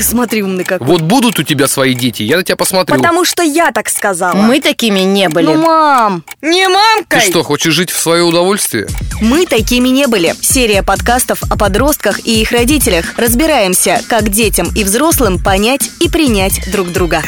Ты 0.00 0.04
смотри, 0.04 0.42
умный 0.42 0.64
какой. 0.64 0.86
Вот 0.86 1.02
будут 1.02 1.38
у 1.40 1.42
тебя 1.42 1.68
свои 1.68 1.92
дети, 1.92 2.22
я 2.22 2.38
на 2.38 2.42
тебя 2.42 2.56
посмотрю. 2.56 2.96
Потому 2.96 3.22
что 3.26 3.42
я 3.42 3.70
так 3.70 3.90
сказала. 3.90 4.32
Мы 4.32 4.58
такими 4.62 5.00
не 5.00 5.28
были. 5.28 5.44
Ну, 5.44 5.56
мам, 5.62 6.24
не 6.40 6.64
Ты 6.64 6.72
мамкой. 6.72 7.20
что, 7.20 7.42
хочешь 7.42 7.74
жить 7.74 7.90
в 7.90 8.00
свое 8.00 8.22
удовольствие? 8.22 8.88
Мы 9.20 9.44
такими 9.44 9.90
не 9.90 10.06
были. 10.06 10.34
Серия 10.40 10.82
подкастов 10.82 11.42
о 11.42 11.58
подростках 11.58 12.26
и 12.26 12.40
их 12.40 12.50
родителях. 12.50 13.12
Разбираемся, 13.18 14.00
как 14.08 14.30
детям 14.30 14.70
и 14.74 14.84
взрослым 14.84 15.38
понять 15.38 15.90
и 16.00 16.08
принять 16.08 16.70
друг 16.72 16.92
друга. 16.92 17.22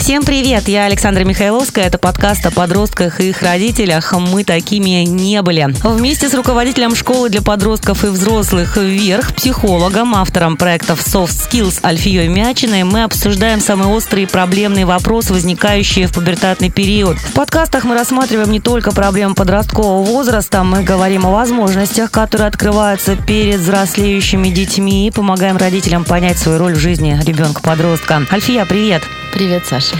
Всем 0.00 0.24
привет, 0.24 0.66
я 0.66 0.86
Александра 0.86 1.24
Михайловская. 1.24 1.84
Это 1.84 1.98
подкаст 1.98 2.46
о 2.46 2.50
подростках 2.50 3.20
и 3.20 3.28
их 3.28 3.42
родителях. 3.42 4.12
Мы 4.14 4.44
такими 4.44 5.04
не 5.04 5.42
были. 5.42 5.68
Вместе 5.84 6.28
с 6.28 6.34
руководителем 6.34 6.96
школы 6.96 7.28
для 7.28 7.42
подростков 7.42 8.02
и 8.04 8.08
взрослых 8.08 8.78
«Вверх», 8.78 9.34
психологом, 9.34 10.16
автором 10.16 10.56
проектов 10.56 11.06
Soft 11.06 11.48
Skills 11.48 11.80
Альфией 12.00 12.28
Мячиной 12.28 12.84
мы 12.84 13.02
обсуждаем 13.02 13.60
самые 13.60 13.88
острые 13.88 14.24
и 14.24 14.26
проблемные 14.26 14.86
вопросы, 14.86 15.34
возникающие 15.34 16.06
в 16.06 16.14
пубертатный 16.14 16.70
период. 16.70 17.18
В 17.18 17.34
подкастах 17.34 17.84
мы 17.84 17.94
рассматриваем 17.94 18.50
не 18.50 18.58
только 18.58 18.90
проблемы 18.90 19.34
подросткового 19.34 20.02
возраста, 20.02 20.64
мы 20.64 20.82
говорим 20.82 21.26
о 21.26 21.30
возможностях, 21.30 22.10
которые 22.10 22.48
открываются 22.48 23.16
перед 23.16 23.60
взрослеющими 23.60 24.48
детьми 24.48 25.08
и 25.08 25.10
помогаем 25.10 25.58
родителям 25.58 26.04
понять 26.04 26.38
свою 26.38 26.58
роль 26.58 26.72
в 26.72 26.78
жизни 26.78 27.20
ребенка-подростка. 27.22 28.22
Альфия, 28.32 28.64
привет! 28.64 29.02
Привет, 29.34 29.66
Саша. 29.66 29.96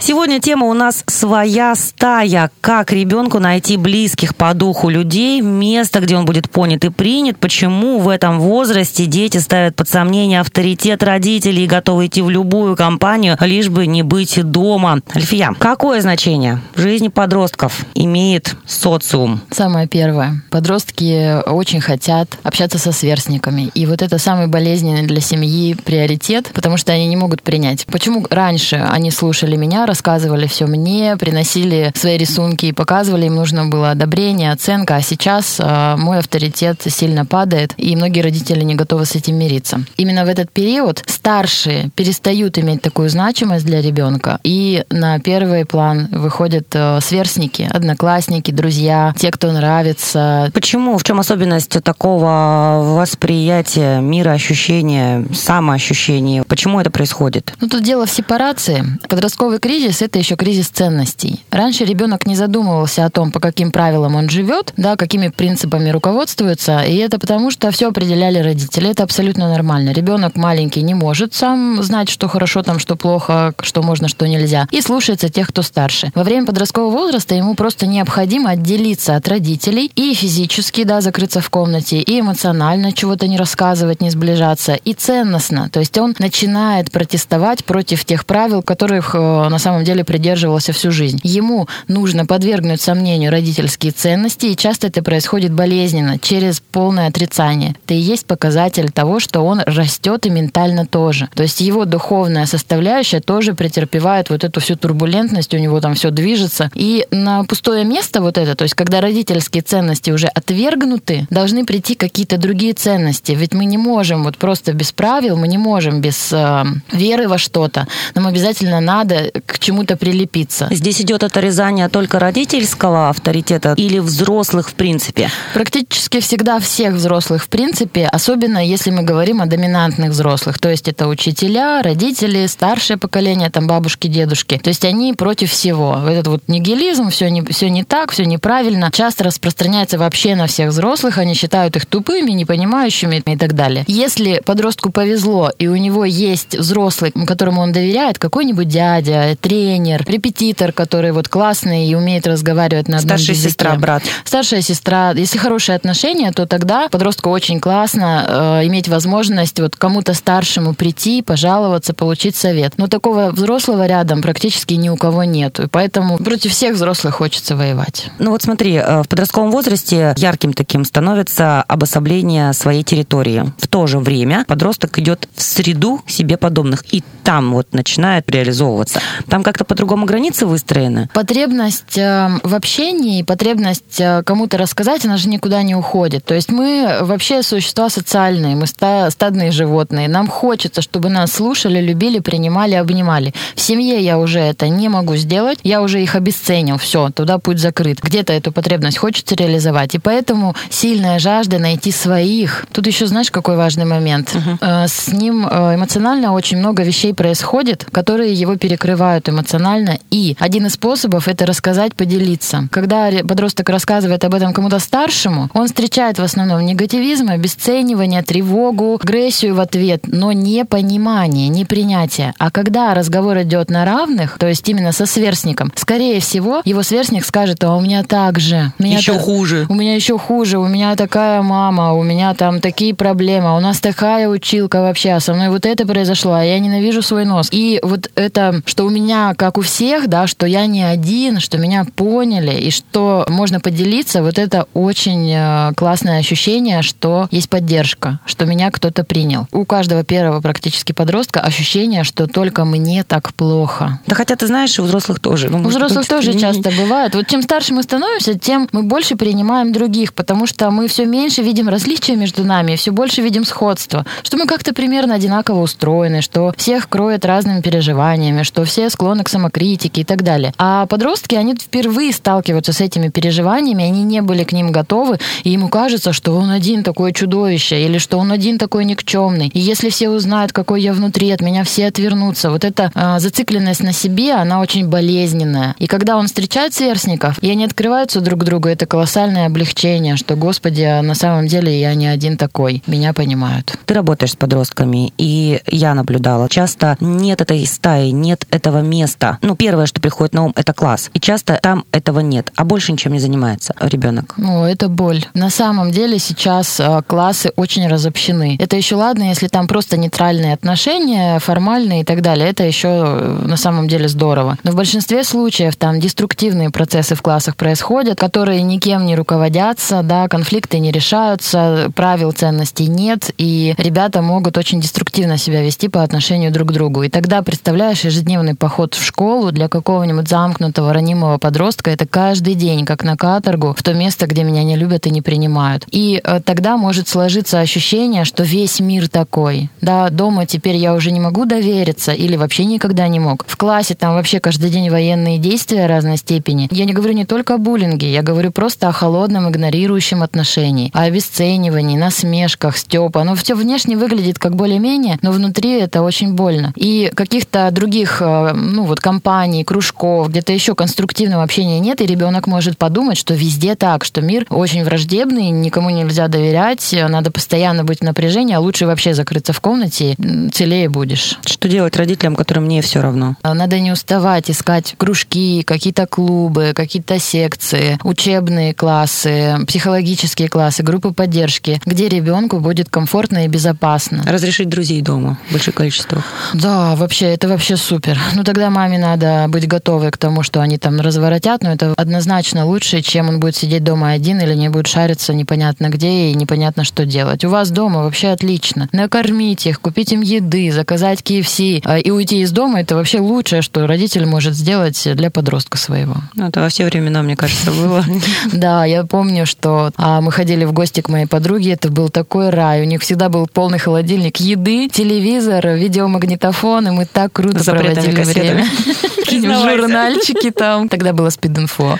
Сегодня 0.00 0.40
тема 0.40 0.66
у 0.66 0.74
нас 0.74 1.04
«Своя 1.06 1.76
стая». 1.76 2.50
Как 2.60 2.92
ребенку 2.92 3.38
найти 3.38 3.76
близких 3.76 4.34
по 4.34 4.52
духу 4.52 4.88
людей, 4.88 5.40
место, 5.40 6.00
где 6.00 6.16
он 6.16 6.24
будет 6.24 6.50
понят 6.50 6.84
и 6.84 6.90
принят, 6.90 7.38
почему 7.38 8.00
в 8.00 8.08
этом 8.08 8.40
возрасте 8.40 9.06
дети 9.06 9.38
ставят 9.38 9.76
под 9.76 9.88
сомнение 9.88 10.40
авторитет 10.40 11.04
родителей 11.04 11.64
и 11.64 11.68
готовы 11.68 12.06
идти 12.06 12.20
в 12.20 12.30
любую 12.30 12.76
компанию, 12.76 13.38
лишь 13.40 13.68
бы 13.68 13.86
не 13.86 14.02
быть 14.02 14.42
дома. 14.42 15.00
Альфия, 15.14 15.54
какое 15.56 16.00
значение 16.00 16.60
в 16.74 16.80
жизни 16.80 17.06
подростков 17.06 17.86
имеет 17.94 18.56
социум? 18.66 19.40
Самое 19.52 19.86
первое. 19.86 20.42
Подростки 20.50 21.48
очень 21.48 21.80
хотят 21.80 22.38
общаться 22.42 22.78
со 22.78 22.90
сверстниками. 22.90 23.70
И 23.74 23.86
вот 23.86 24.02
это 24.02 24.18
самый 24.18 24.48
болезненный 24.48 25.06
для 25.06 25.20
семьи 25.20 25.74
приоритет, 25.74 26.50
потому 26.52 26.76
что 26.76 26.92
они 26.92 27.06
не 27.06 27.16
могут 27.16 27.40
принять. 27.42 27.86
Почему 27.86 28.26
раньше 28.28 28.84
они 28.90 29.12
слушали 29.12 29.61
меня, 29.62 29.86
рассказывали 29.86 30.46
все 30.46 30.66
мне, 30.66 31.16
приносили 31.16 31.92
свои 31.94 32.16
рисунки 32.16 32.66
и 32.66 32.72
показывали, 32.72 33.26
им 33.26 33.36
нужно 33.36 33.66
было 33.66 33.92
одобрение, 33.92 34.52
оценка, 34.52 34.96
а 34.96 35.02
сейчас 35.02 35.58
э, 35.60 35.94
мой 35.96 36.18
авторитет 36.18 36.82
сильно 36.86 37.24
падает, 37.24 37.72
и 37.76 37.94
многие 37.94 38.22
родители 38.22 38.62
не 38.64 38.74
готовы 38.74 39.06
с 39.06 39.14
этим 39.14 39.36
мириться. 39.36 39.84
Именно 39.96 40.24
в 40.24 40.28
этот 40.28 40.50
период 40.50 41.02
старшие 41.06 41.90
перестают 41.94 42.58
иметь 42.58 42.82
такую 42.82 43.08
значимость 43.08 43.64
для 43.64 43.80
ребенка, 43.80 44.40
и 44.42 44.84
на 44.90 45.18
первый 45.20 45.64
план 45.64 46.08
выходят 46.10 46.66
э, 46.72 46.98
сверстники, 47.00 47.68
одноклассники, 47.72 48.50
друзья, 48.50 49.14
те, 49.16 49.30
кто 49.30 49.52
нравится. 49.52 50.50
Почему? 50.52 50.98
В 50.98 51.04
чем 51.04 51.20
особенность 51.20 51.82
такого 51.82 52.80
восприятия 52.96 54.00
мира, 54.00 54.30
ощущения, 54.30 55.24
самоощущения? 55.32 56.42
Почему 56.42 56.80
это 56.80 56.90
происходит? 56.90 57.54
Ну, 57.60 57.68
тут 57.68 57.82
дело 57.82 58.06
в 58.06 58.10
сепарации. 58.10 58.84
Подростковый 59.08 59.51
кризис– 59.58 60.02
это 60.02 60.18
еще 60.18 60.36
кризис 60.36 60.68
ценностей. 60.68 61.44
Раньше 61.50 61.84
ребенок 61.84 62.26
не 62.26 62.36
задумывался 62.36 63.04
о 63.04 63.10
том, 63.10 63.32
по 63.32 63.40
каким 63.40 63.70
правилам 63.70 64.16
он 64.16 64.28
живет, 64.28 64.72
да, 64.76 64.96
какими 64.96 65.28
принципами 65.28 65.90
руководствуется, 65.90 66.80
и 66.80 66.96
это 66.96 67.18
потому, 67.18 67.50
что 67.50 67.70
все 67.70 67.88
определяли 67.88 68.38
родители. 68.38 68.90
Это 68.90 69.02
абсолютно 69.02 69.48
нормально. 69.48 69.90
Ребенок 69.90 70.36
маленький 70.36 70.82
не 70.82 70.94
может 70.94 71.34
сам 71.34 71.82
знать, 71.82 72.08
что 72.08 72.28
хорошо 72.28 72.62
там, 72.62 72.78
что 72.78 72.96
плохо, 72.96 73.54
что 73.62 73.82
можно, 73.82 74.08
что 74.08 74.26
нельзя, 74.26 74.66
и 74.70 74.80
слушается 74.80 75.28
тех, 75.28 75.48
кто 75.48 75.62
старше. 75.62 76.10
Во 76.14 76.24
время 76.24 76.46
подросткового 76.46 76.90
возраста 76.90 77.34
ему 77.34 77.54
просто 77.54 77.86
необходимо 77.86 78.50
отделиться 78.50 79.16
от 79.16 79.28
родителей 79.28 79.90
и 79.94 80.14
физически, 80.14 80.84
да, 80.84 81.00
закрыться 81.00 81.40
в 81.40 81.50
комнате, 81.50 81.98
и 81.98 82.20
эмоционально 82.20 82.92
чего-то 82.92 83.26
не 83.26 83.36
рассказывать, 83.36 84.00
не 84.00 84.10
сближаться, 84.10 84.74
и 84.74 84.94
ценностно. 84.94 85.68
То 85.70 85.80
есть 85.80 85.96
он 85.98 86.14
начинает 86.18 86.90
протестовать 86.90 87.64
против 87.64 88.04
тех 88.04 88.26
правил, 88.26 88.62
которых 88.62 89.14
на 89.48 89.58
самом 89.58 89.84
деле 89.84 90.04
придерживался 90.04 90.72
всю 90.72 90.90
жизнь. 90.90 91.20
Ему 91.22 91.68
нужно 91.88 92.26
подвергнуть 92.26 92.80
сомнению 92.80 93.30
родительские 93.30 93.92
ценности, 93.92 94.46
и 94.46 94.56
часто 94.56 94.88
это 94.88 95.02
происходит 95.02 95.52
болезненно, 95.52 96.18
через 96.18 96.60
полное 96.60 97.08
отрицание. 97.08 97.74
Это 97.84 97.94
и 97.94 97.98
есть 97.98 98.26
показатель 98.26 98.90
того, 98.90 99.20
что 99.20 99.40
он 99.40 99.60
растет 99.66 100.26
и 100.26 100.30
ментально 100.30 100.86
тоже. 100.86 101.28
То 101.34 101.42
есть 101.42 101.60
его 101.60 101.84
духовная 101.84 102.46
составляющая 102.46 103.20
тоже 103.20 103.54
претерпевает 103.54 104.30
вот 104.30 104.44
эту 104.44 104.60
всю 104.60 104.76
турбулентность, 104.76 105.54
у 105.54 105.58
него 105.58 105.80
там 105.80 105.94
все 105.94 106.10
движется. 106.10 106.70
И 106.74 107.06
на 107.10 107.44
пустое 107.44 107.84
место 107.84 108.20
вот 108.20 108.38
это, 108.38 108.54
то 108.54 108.64
есть 108.64 108.74
когда 108.74 109.00
родительские 109.00 109.62
ценности 109.62 110.10
уже 110.10 110.26
отвергнуты, 110.26 111.26
должны 111.30 111.64
прийти 111.64 111.94
какие-то 111.94 112.38
другие 112.38 112.72
ценности. 112.72 113.32
Ведь 113.32 113.54
мы 113.54 113.64
не 113.64 113.78
можем 113.78 114.24
вот 114.24 114.36
просто 114.36 114.72
без 114.72 114.92
правил, 114.92 115.36
мы 115.36 115.48
не 115.48 115.58
можем 115.58 116.00
без 116.00 116.32
э, 116.32 116.64
веры 116.92 117.28
во 117.28 117.38
что-то. 117.38 117.86
Нам 118.14 118.26
обязательно 118.26 118.80
надо 118.80 119.30
к 119.46 119.58
чему-то 119.58 119.96
прилепиться. 119.96 120.68
Здесь 120.70 121.00
идет 121.00 121.22
отрезание 121.22 121.88
только 121.88 122.18
родительского 122.18 123.08
авторитета 123.08 123.74
или 123.76 123.98
взрослых 123.98 124.70
в 124.70 124.74
принципе? 124.74 125.30
Практически 125.54 126.20
всегда 126.20 126.58
всех 126.60 126.94
взрослых, 126.94 127.44
в 127.44 127.48
принципе, 127.48 128.06
особенно 128.06 128.64
если 128.64 128.90
мы 128.90 129.02
говорим 129.02 129.40
о 129.40 129.46
доминантных 129.46 130.10
взрослых. 130.10 130.58
То 130.58 130.70
есть 130.70 130.88
это 130.88 131.08
учителя, 131.08 131.82
родители, 131.82 132.46
старшее 132.46 132.96
поколение, 132.96 133.50
там 133.50 133.66
бабушки, 133.66 134.08
дедушки. 134.08 134.58
То 134.58 134.68
есть 134.68 134.84
они 134.84 135.12
против 135.14 135.50
всего. 135.50 135.98
Этот 136.08 136.26
вот 136.26 136.42
нигилизм, 136.48 137.10
все 137.10 137.30
не, 137.30 137.42
все 137.42 137.70
не 137.70 137.84
так, 137.84 138.12
все 138.12 138.24
неправильно, 138.24 138.90
часто 138.92 139.24
распространяется 139.24 139.98
вообще 139.98 140.34
на 140.34 140.46
всех 140.46 140.70
взрослых. 140.70 141.18
Они 141.18 141.34
считают 141.34 141.76
их 141.76 141.86
тупыми, 141.86 142.32
непонимающими 142.32 143.22
и 143.26 143.36
так 143.36 143.54
далее. 143.54 143.84
Если 143.86 144.42
подростку 144.44 144.90
повезло, 144.90 145.50
и 145.58 145.68
у 145.68 145.76
него 145.76 146.04
есть 146.04 146.56
взрослый, 146.56 147.12
которому 147.26 147.62
он 147.62 147.72
доверяет, 147.72 148.18
какой-нибудь 148.18 148.68
дядя, 148.68 149.21
тренер, 149.40 150.04
репетитор, 150.06 150.72
который 150.72 151.12
вот 151.12 151.28
классный 151.28 151.86
и 151.86 151.94
умеет 151.94 152.26
разговаривать 152.26 152.88
на 152.88 152.98
одном 152.98 153.16
Старшая 153.16 153.36
языке. 153.36 153.50
сестра, 153.50 153.74
брат. 153.76 154.02
Старшая 154.24 154.62
сестра. 154.62 155.12
Если 155.12 155.38
хорошие 155.38 155.76
отношения, 155.76 156.32
то 156.32 156.46
тогда 156.46 156.88
подростку 156.88 157.30
очень 157.30 157.60
классно 157.60 158.60
э, 158.62 158.66
иметь 158.66 158.88
возможность 158.88 159.60
вот 159.60 159.76
кому-то 159.76 160.14
старшему 160.14 160.74
прийти, 160.74 161.22
пожаловаться, 161.22 161.94
получить 161.94 162.36
совет. 162.36 162.74
Но 162.76 162.88
такого 162.88 163.30
взрослого 163.30 163.86
рядом 163.86 164.22
практически 164.22 164.74
ни 164.74 164.88
у 164.88 164.96
кого 164.96 165.24
нет. 165.24 165.60
И 165.60 165.66
поэтому 165.66 166.18
против 166.18 166.52
всех 166.52 166.74
взрослых 166.74 167.16
хочется 167.16 167.56
воевать. 167.56 168.10
Ну 168.18 168.30
вот 168.30 168.42
смотри, 168.42 168.74
э, 168.74 169.02
в 169.02 169.08
подростковом 169.08 169.50
возрасте 169.50 170.14
ярким 170.16 170.52
таким 170.52 170.84
становится 170.84 171.62
обособление 171.62 172.52
своей 172.52 172.82
территории. 172.82 173.52
В 173.58 173.68
то 173.68 173.86
же 173.86 173.98
время 173.98 174.44
подросток 174.46 174.98
идет 174.98 175.28
в 175.34 175.42
среду 175.42 176.00
себе 176.06 176.36
подобных, 176.36 176.84
и 176.92 177.02
там 177.22 177.52
вот 177.52 177.72
начинает 177.72 178.30
реализовываться. 178.30 179.00
Там 179.28 179.42
как-то 179.42 179.64
по-другому 179.64 180.06
границы 180.06 180.46
выстроены. 180.46 181.08
Потребность 181.14 181.96
э, 181.98 182.28
в 182.42 182.54
общении, 182.54 183.22
потребность 183.22 184.00
э, 184.00 184.22
кому-то 184.24 184.58
рассказать, 184.58 185.04
она 185.04 185.16
же 185.16 185.28
никуда 185.28 185.62
не 185.62 185.74
уходит. 185.74 186.24
То 186.24 186.34
есть 186.34 186.50
мы 186.50 186.98
вообще 187.00 187.42
существа 187.42 187.88
социальные, 187.90 188.56
мы 188.56 188.66
ста- 188.66 189.10
стадные 189.10 189.50
животные. 189.50 190.08
Нам 190.08 190.28
хочется, 190.28 190.82
чтобы 190.82 191.08
нас 191.08 191.32
слушали, 191.32 191.80
любили, 191.80 192.18
принимали, 192.20 192.74
обнимали. 192.74 193.34
В 193.54 193.60
семье 193.60 194.00
я 194.00 194.18
уже 194.18 194.40
это 194.40 194.68
не 194.68 194.88
могу 194.88 195.16
сделать, 195.16 195.58
я 195.62 195.82
уже 195.82 196.02
их 196.02 196.14
обесценил, 196.14 196.78
все, 196.78 197.10
туда 197.10 197.38
путь 197.38 197.58
закрыт. 197.58 197.98
Где-то 198.02 198.32
эту 198.32 198.52
потребность 198.52 198.98
хочется 198.98 199.34
реализовать, 199.34 199.94
и 199.94 199.98
поэтому 199.98 200.54
сильная 200.70 201.18
жажда 201.18 201.58
найти 201.58 201.90
своих. 201.92 202.66
Тут 202.72 202.86
еще 202.86 203.06
знаешь, 203.06 203.30
какой 203.30 203.56
важный 203.56 203.84
момент? 203.84 204.34
Э, 204.60 204.86
С 204.88 205.08
ним 205.08 205.46
эмоционально 205.46 206.32
очень 206.32 206.58
много 206.58 206.82
вещей 206.82 207.14
происходит, 207.14 207.84
которые 207.92 208.32
его 208.34 208.56
перекрывают 208.56 208.91
эмоционально, 209.28 209.98
и 210.10 210.36
один 210.38 210.66
из 210.66 210.74
способов 210.74 211.28
это 211.28 211.46
рассказать, 211.46 211.94
поделиться. 211.94 212.68
Когда 212.70 213.10
подросток 213.26 213.68
рассказывает 213.68 214.24
об 214.24 214.34
этом 214.34 214.52
кому-то 214.52 214.78
старшему, 214.78 215.48
он 215.54 215.66
встречает 215.66 216.18
в 216.18 216.22
основном 216.22 216.64
негативизм, 216.64 217.28
обесценивание, 217.30 218.22
тревогу, 218.22 218.98
агрессию 219.02 219.54
в 219.54 219.60
ответ, 219.60 220.02
но 220.06 220.32
не 220.32 220.64
понимание, 220.64 221.48
не 221.48 221.64
принятие. 221.64 222.34
А 222.38 222.50
когда 222.50 222.94
разговор 222.94 223.38
идет 223.42 223.70
на 223.70 223.84
равных, 223.84 224.38
то 224.38 224.46
есть 224.48 224.68
именно 224.68 224.92
со 224.92 225.06
сверстником, 225.06 225.72
скорее 225.76 226.20
всего, 226.20 226.62
его 226.64 226.82
сверстник 226.82 227.24
скажет, 227.24 227.62
а 227.64 227.76
у 227.76 227.80
меня 227.80 228.02
так 228.02 228.38
же. 228.38 228.72
Меня 228.78 228.98
Еще 228.98 229.14
та- 229.14 229.18
хуже. 229.20 229.66
У 229.68 229.74
меня 229.74 229.94
еще 229.94 230.18
хуже, 230.18 230.58
у 230.58 230.66
меня 230.66 230.96
такая 230.96 231.42
мама, 231.42 231.92
у 231.92 232.02
меня 232.02 232.34
там 232.34 232.60
такие 232.60 232.94
проблемы, 232.94 233.48
а 233.50 233.56
у 233.56 233.60
нас 233.60 233.80
такая 233.80 234.28
училка 234.28 234.80
вообще, 234.82 235.10
а 235.12 235.20
со 235.20 235.34
мной 235.34 235.48
вот 235.48 235.66
это 235.66 235.86
произошло, 235.86 236.32
а 236.34 236.44
я 236.44 236.58
ненавижу 236.58 237.02
свой 237.02 237.24
нос. 237.24 237.48
И 237.50 237.78
вот 237.82 238.10
это, 238.14 238.62
что 238.66 238.81
у 238.82 238.90
меня 238.90 239.34
как 239.36 239.58
у 239.58 239.60
всех, 239.62 240.08
да, 240.08 240.26
что 240.26 240.46
я 240.46 240.66
не 240.66 240.82
один, 240.82 241.40
что 241.40 241.58
меня 241.58 241.84
поняли, 241.84 242.52
и 242.52 242.70
что 242.70 243.24
можно 243.28 243.60
поделиться, 243.60 244.22
вот 244.22 244.38
это 244.38 244.66
очень 244.74 245.30
э, 245.32 245.72
классное 245.74 246.18
ощущение, 246.18 246.82
что 246.82 247.28
есть 247.30 247.48
поддержка, 247.48 248.20
что 248.26 248.44
меня 248.44 248.70
кто-то 248.70 249.04
принял. 249.04 249.46
У 249.52 249.64
каждого 249.64 250.04
первого 250.04 250.40
практически 250.40 250.92
подростка 250.92 251.40
ощущение, 251.40 252.04
что 252.04 252.26
только 252.26 252.64
мне 252.64 253.04
так 253.04 253.34
плохо. 253.34 254.00
Да 254.06 254.14
хотя 254.14 254.36
ты 254.36 254.46
знаешь, 254.46 254.78
у 254.78 254.82
взрослых 254.82 255.20
тоже. 255.20 255.48
Ну, 255.48 255.58
У 255.58 255.68
взрослых 255.68 256.06
тоже 256.06 256.38
часто 256.38 256.70
бывает. 256.70 257.14
Вот 257.14 257.26
чем 257.26 257.42
старше 257.42 257.74
мы 257.74 257.82
становимся, 257.82 258.38
тем 258.38 258.68
мы 258.72 258.82
больше 258.82 259.16
принимаем 259.16 259.72
других, 259.72 260.14
потому 260.14 260.46
что 260.46 260.70
мы 260.70 260.88
все 260.88 261.06
меньше 261.06 261.42
видим 261.42 261.68
различия 261.68 262.16
между 262.16 262.44
нами, 262.44 262.76
все 262.76 262.90
больше 262.90 263.22
видим 263.22 263.44
сходства, 263.44 264.04
что 264.22 264.36
мы 264.36 264.46
как-то 264.46 264.74
примерно 264.74 265.14
одинаково 265.14 265.62
устроены, 265.62 266.22
что 266.22 266.52
всех 266.56 266.88
кроет 266.88 267.24
разными 267.24 267.60
переживаниями, 267.60 268.42
что 268.42 268.64
все 268.72 268.88
склонны 268.88 269.22
к 269.22 269.28
самокритике 269.28 270.00
и 270.00 270.04
так 270.04 270.22
далее. 270.22 270.54
А 270.56 270.86
подростки, 270.86 271.34
они 271.34 271.54
впервые 271.54 272.10
сталкиваются 272.10 272.72
с 272.72 272.80
этими 272.80 273.10
переживаниями, 273.10 273.84
они 273.84 274.02
не 274.02 274.22
были 274.22 274.44
к 274.44 274.52
ним 274.52 274.72
готовы, 274.72 275.18
и 275.44 275.50
ему 275.50 275.68
кажется, 275.68 276.14
что 276.14 276.34
он 276.34 276.48
один 276.48 276.82
такое 276.82 277.12
чудовище, 277.12 277.84
или 277.84 277.98
что 277.98 278.16
он 278.16 278.32
один 278.32 278.56
такой 278.56 278.86
никчемный. 278.86 279.48
И 279.48 279.60
если 279.60 279.90
все 279.90 280.08
узнают, 280.08 280.54
какой 280.54 280.80
я 280.80 280.94
внутри, 280.94 281.30
от 281.30 281.42
меня 281.42 281.64
все 281.64 281.88
отвернутся. 281.88 282.50
Вот 282.50 282.64
эта 282.64 282.90
а, 282.94 283.18
зацикленность 283.18 283.82
на 283.82 283.92
себе, 283.92 284.32
она 284.32 284.60
очень 284.60 284.88
болезненная. 284.88 285.74
И 285.78 285.86
когда 285.86 286.16
он 286.16 286.28
встречает 286.28 286.72
сверстников, 286.72 287.38
и 287.42 287.50
они 287.50 287.66
открываются 287.66 288.22
друг 288.22 288.42
другу, 288.44 288.68
это 288.68 288.86
колоссальное 288.86 289.44
облегчение, 289.46 290.16
что, 290.16 290.34
господи, 290.34 290.80
а 290.80 291.02
на 291.02 291.14
самом 291.14 291.46
деле 291.46 291.78
я 291.78 291.94
не 291.94 292.06
один 292.06 292.38
такой. 292.38 292.82
Меня 292.86 293.12
понимают. 293.12 293.76
Ты 293.84 293.92
работаешь 293.92 294.32
с 294.32 294.36
подростками, 294.36 295.12
и 295.18 295.60
я 295.66 295.92
наблюдала. 295.92 296.48
Часто 296.48 296.96
нет 297.00 297.42
этой 297.42 297.66
стаи, 297.66 298.10
нет 298.10 298.46
этого 298.62 298.78
места. 298.78 299.38
Ну, 299.42 299.56
первое, 299.56 299.86
что 299.86 300.00
приходит 300.00 300.34
на 300.34 300.44
ум, 300.44 300.52
это 300.54 300.72
класс. 300.72 301.10
И 301.14 301.20
часто 301.20 301.58
там 301.60 301.84
этого 301.90 302.20
нет, 302.20 302.52
а 302.54 302.64
больше 302.64 302.92
ничем 302.92 303.12
не 303.12 303.18
занимается 303.18 303.74
ребенок. 303.80 304.34
Ну, 304.36 304.64
это 304.64 304.88
боль. 304.88 305.24
На 305.34 305.50
самом 305.50 305.90
деле 305.90 306.20
сейчас 306.20 306.78
а, 306.78 307.02
классы 307.02 307.50
очень 307.56 307.88
разобщены. 307.88 308.56
Это 308.60 308.76
еще 308.76 308.94
ладно, 308.94 309.24
если 309.24 309.48
там 309.48 309.66
просто 309.66 309.96
нейтральные 309.96 310.54
отношения, 310.54 311.40
формальные 311.40 312.02
и 312.02 312.04
так 312.04 312.22
далее. 312.22 312.48
Это 312.48 312.62
еще 312.62 312.88
э, 312.88 313.44
на 313.46 313.56
самом 313.56 313.88
деле 313.88 314.06
здорово. 314.06 314.56
Но 314.62 314.70
в 314.70 314.76
большинстве 314.76 315.24
случаев 315.24 315.74
там 315.74 315.98
деструктивные 315.98 316.70
процессы 316.70 317.16
в 317.16 317.22
классах 317.22 317.56
происходят, 317.56 318.20
которые 318.20 318.62
никем 318.62 319.06
не 319.06 319.16
руководятся, 319.16 320.02
да, 320.04 320.28
конфликты 320.28 320.78
не 320.78 320.92
решаются, 320.92 321.90
правил 321.96 322.30
ценностей 322.30 322.86
нет, 322.86 323.32
и 323.38 323.74
ребята 323.76 324.22
могут 324.22 324.56
очень 324.56 324.80
деструктивно 324.80 325.36
себя 325.36 325.62
вести 325.62 325.88
по 325.88 326.04
отношению 326.04 326.52
друг 326.52 326.68
к 326.68 326.72
другу. 326.72 327.02
И 327.02 327.08
тогда, 327.08 327.42
представляешь, 327.42 328.04
ежедневный 328.04 328.51
поход 328.54 328.94
в 328.94 329.04
школу 329.04 329.52
для 329.52 329.68
какого-нибудь 329.68 330.28
замкнутого, 330.28 330.92
ранимого 330.92 331.38
подростка, 331.38 331.90
это 331.90 332.06
каждый 332.06 332.54
день, 332.54 332.84
как 332.84 333.04
на 333.04 333.16
каторгу, 333.16 333.74
в 333.76 333.82
то 333.82 333.94
место, 333.94 334.26
где 334.26 334.44
меня 334.44 334.62
не 334.64 334.76
любят 334.76 335.06
и 335.06 335.10
не 335.10 335.22
принимают. 335.22 335.84
И 335.90 336.20
э, 336.22 336.40
тогда 336.44 336.76
может 336.76 337.08
сложиться 337.08 337.60
ощущение, 337.60 338.24
что 338.24 338.42
весь 338.42 338.80
мир 338.80 339.08
такой. 339.08 339.70
Да, 339.80 340.10
дома 340.10 340.46
теперь 340.46 340.76
я 340.76 340.94
уже 340.94 341.10
не 341.10 341.20
могу 341.20 341.44
довериться 341.44 342.12
или 342.12 342.36
вообще 342.36 342.64
никогда 342.64 343.08
не 343.08 343.20
мог. 343.20 343.44
В 343.46 343.56
классе 343.56 343.94
там 343.94 344.14
вообще 344.14 344.40
каждый 344.40 344.70
день 344.70 344.90
военные 344.90 345.38
действия 345.38 345.86
разной 345.86 346.16
степени. 346.16 346.68
Я 346.70 346.84
не 346.84 346.92
говорю 346.92 347.14
не 347.14 347.24
только 347.24 347.54
о 347.54 347.58
буллинге, 347.58 348.12
я 348.12 348.22
говорю 348.22 348.52
просто 348.52 348.88
о 348.88 348.92
холодном, 348.92 349.48
игнорирующем 349.48 350.22
отношении, 350.22 350.90
о 350.94 351.02
обесценивании, 351.02 351.96
насмешках, 351.96 352.76
стёпа. 352.76 353.22
Оно 353.22 353.34
все 353.34 353.54
внешне 353.54 353.96
выглядит 353.96 354.38
как 354.38 354.56
более-менее, 354.56 355.18
но 355.22 355.32
внутри 355.32 355.78
это 355.80 356.02
очень 356.02 356.34
больно. 356.34 356.72
И 356.76 357.10
каких-то 357.14 357.70
других, 357.70 358.20
э, 358.48 358.52
ну 358.52 358.84
вот, 358.84 359.00
компаний, 359.00 359.64
кружков, 359.64 360.28
где-то 360.28 360.52
еще 360.52 360.74
конструктивного 360.74 361.42
общения 361.42 361.80
нет, 361.80 362.00
и 362.00 362.06
ребенок 362.06 362.46
может 362.46 362.78
подумать, 362.78 363.18
что 363.18 363.34
везде 363.34 363.74
так, 363.74 364.04
что 364.04 364.20
мир 364.20 364.46
очень 364.50 364.84
враждебный, 364.84 365.50
никому 365.50 365.90
нельзя 365.90 366.28
доверять, 366.28 366.94
надо 367.08 367.30
постоянно 367.30 367.84
быть 367.84 367.98
в 367.98 368.02
напряжении, 368.02 368.54
а 368.54 368.60
лучше 368.60 368.86
вообще 368.86 369.14
закрыться 369.14 369.52
в 369.52 369.60
комнате, 369.60 370.16
целее 370.52 370.88
будешь. 370.88 371.38
Что 371.44 371.68
делать 371.68 371.96
родителям, 371.96 372.36
которым 372.36 372.68
не 372.68 372.82
все 372.82 373.00
равно? 373.00 373.36
А 373.42 373.54
Надо 373.54 373.78
не 373.80 373.92
уставать 373.92 374.50
искать 374.50 374.94
кружки, 374.98 375.62
какие-то 375.62 376.06
клубы, 376.06 376.72
какие-то 376.74 377.18
секции, 377.18 377.98
учебные 378.02 378.74
классы, 378.74 379.58
психологические 379.66 380.48
классы, 380.48 380.82
группы 380.82 381.12
поддержки, 381.12 381.80
где 381.86 382.08
ребенку 382.08 382.60
будет 382.60 382.88
комфортно 382.88 383.44
и 383.44 383.48
безопасно. 383.48 384.22
Разрешить 384.26 384.68
друзей 384.68 385.02
дома, 385.02 385.38
большое 385.50 385.74
количество. 385.74 386.22
Да, 386.54 386.94
вообще, 386.96 387.26
это 387.26 387.48
вообще 387.48 387.76
супер. 387.76 388.18
Ну, 388.34 388.44
тогда 388.44 388.70
маме 388.70 388.98
надо 388.98 389.46
быть 389.48 389.68
готовой 389.68 390.10
к 390.10 390.16
тому, 390.16 390.42
что 390.42 390.60
они 390.60 390.78
там 390.78 391.00
разворотят, 391.00 391.62
но 391.62 391.72
это 391.72 391.94
однозначно 391.96 392.66
лучше, 392.66 393.02
чем 393.02 393.28
он 393.28 393.40
будет 393.40 393.56
сидеть 393.56 393.84
дома 393.84 394.10
один 394.10 394.40
или 394.40 394.54
не 394.54 394.68
будет 394.70 394.86
шариться 394.86 395.34
непонятно 395.34 395.88
где 395.88 396.30
и 396.30 396.34
непонятно, 396.34 396.84
что 396.84 397.04
делать. 397.04 397.44
У 397.44 397.50
вас 397.50 397.70
дома 397.70 398.02
вообще 398.02 398.28
отлично. 398.28 398.88
Накормить 398.92 399.66
их, 399.66 399.80
купить 399.80 400.12
им 400.12 400.20
еды, 400.22 400.72
заказать 400.72 401.20
KFC 401.20 401.82
а, 401.84 401.98
и 401.98 402.10
уйти 402.10 402.40
из 402.40 402.52
дома, 402.52 402.80
это 402.80 402.94
вообще 402.94 403.20
лучшее, 403.20 403.62
что 403.62 403.86
родитель 403.86 404.26
может 404.26 404.54
сделать 404.54 405.06
для 405.14 405.30
подростка 405.30 405.76
своего. 405.76 406.16
Ну, 406.34 406.48
это 406.48 406.60
во 406.60 406.68
все 406.68 406.86
времена, 406.86 407.22
мне 407.22 407.36
кажется, 407.36 407.70
было. 407.70 408.04
Да, 408.52 408.84
я 408.84 409.04
помню, 409.04 409.46
что 409.46 409.90
а, 409.96 410.20
мы 410.20 410.30
ходили 410.32 410.64
в 410.64 410.72
гости 410.72 411.00
к 411.00 411.08
моей 411.08 411.26
подруге, 411.26 411.72
это 411.72 411.90
был 411.90 412.08
такой 412.08 412.50
рай. 412.50 412.82
У 412.82 412.84
них 412.84 413.02
всегда 413.02 413.28
был 413.28 413.46
полный 413.46 413.78
холодильник 413.78 414.38
еды, 414.38 414.88
телевизор, 414.88 415.66
видеомагнитофон, 415.68 416.88
и 416.88 416.90
мы 416.90 417.06
так 417.06 417.32
круто 417.32 417.64
проводили 417.64 418.11
кассетами. 418.16 418.44
время. 418.44 418.66
Признавайся. 419.26 419.80
Журнальчики 419.80 420.50
там. 420.50 420.88
Тогда 420.88 421.12
было 421.12 421.30
спид-инфо. 421.30 421.98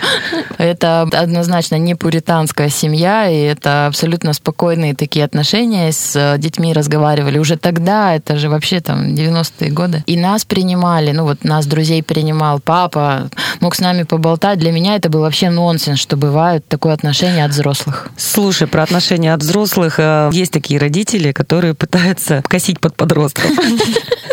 Это 0.57 1.01
однозначно 1.11 1.75
не 1.77 1.95
пуританская 1.95 2.69
семья, 2.69 3.27
и 3.29 3.35
это 3.41 3.87
абсолютно 3.87 4.33
спокойные 4.33 4.93
такие 4.95 5.25
отношения. 5.25 5.91
С 5.91 6.15
э, 6.15 6.37
детьми 6.37 6.73
разговаривали 6.73 7.39
уже 7.39 7.57
тогда, 7.57 8.15
это 8.15 8.37
же 8.37 8.49
вообще 8.49 8.81
там 8.81 9.13
90-е 9.15 9.71
годы. 9.71 10.03
И 10.05 10.15
нас 10.17 10.45
принимали, 10.45 11.11
ну 11.11 11.23
вот 11.23 11.43
нас 11.43 11.65
друзей 11.65 12.03
принимал 12.03 12.59
папа, 12.59 13.29
мог 13.61 13.75
с 13.75 13.79
нами 13.79 14.03
поболтать. 14.03 14.59
Для 14.59 14.71
меня 14.71 14.95
это 14.95 15.09
был 15.09 15.21
вообще 15.21 15.49
нонсенс, 15.49 15.99
что 15.99 16.17
бывает 16.17 16.67
такое 16.67 16.93
отношение 16.93 17.45
от 17.45 17.51
взрослых. 17.51 18.09
Слушай, 18.17 18.67
про 18.67 18.83
отношения 18.83 19.33
от 19.33 19.41
взрослых. 19.41 19.95
э, 19.97 20.29
Есть 20.33 20.51
такие 20.51 20.79
родители, 20.79 21.31
которые 21.31 21.73
пытаются 21.73 22.43
косить 22.47 22.79
под 22.79 22.95
подростков. 22.95 23.49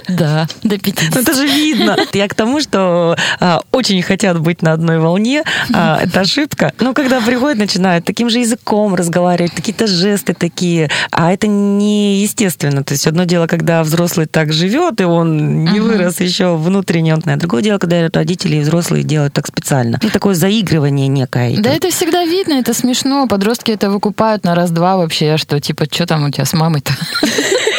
Да, 0.08 0.48
до 0.64 0.76
50. 0.76 1.14
Ну, 1.14 1.20
это 1.20 1.34
же 1.34 1.46
видно. 1.46 1.69
Я 2.12 2.28
к 2.28 2.34
тому, 2.34 2.60
что 2.60 3.16
а, 3.40 3.62
очень 3.72 4.02
хотят 4.02 4.40
быть 4.40 4.62
на 4.62 4.72
одной 4.72 4.98
волне. 4.98 5.42
А, 5.72 6.00
это 6.02 6.20
ошибка. 6.20 6.72
Но 6.80 6.94
когда 6.94 7.20
приходят, 7.20 7.58
начинают 7.58 8.04
таким 8.04 8.30
же 8.30 8.38
языком 8.38 8.94
разговаривать, 8.94 9.52
какие-то 9.52 9.86
жесты 9.86 10.34
такие. 10.34 10.90
А 11.10 11.32
это 11.32 11.46
неестественно. 11.46 12.84
То 12.84 12.94
есть 12.94 13.06
одно 13.06 13.24
дело, 13.24 13.46
когда 13.46 13.82
взрослый 13.82 14.26
так 14.26 14.52
живет, 14.52 15.00
и 15.00 15.04
он 15.04 15.64
не 15.64 15.80
вырос 15.80 16.20
еще 16.20 16.56
внутренне. 16.56 17.14
он 17.14 17.20
знает. 17.20 17.40
Другое 17.40 17.62
дело, 17.62 17.78
когда 17.78 18.08
родители 18.12 18.56
и 18.56 18.60
взрослые 18.60 19.04
делают 19.04 19.34
так 19.34 19.46
специально. 19.46 19.98
Ну, 20.02 20.10
такое 20.10 20.34
заигрывание 20.34 21.08
некое. 21.08 21.56
Да 21.58 21.70
это 21.70 21.90
всегда 21.90 22.24
видно, 22.24 22.54
это 22.54 22.74
смешно. 22.74 23.26
Подростки 23.26 23.70
это 23.70 23.90
выкупают 23.90 24.44
на 24.44 24.54
раз-два 24.54 24.96
вообще, 24.96 25.36
что 25.36 25.60
типа, 25.60 25.86
что 25.90 26.06
там 26.06 26.24
у 26.24 26.30
тебя 26.30 26.44
с 26.44 26.52
мамой-то? 26.52 26.92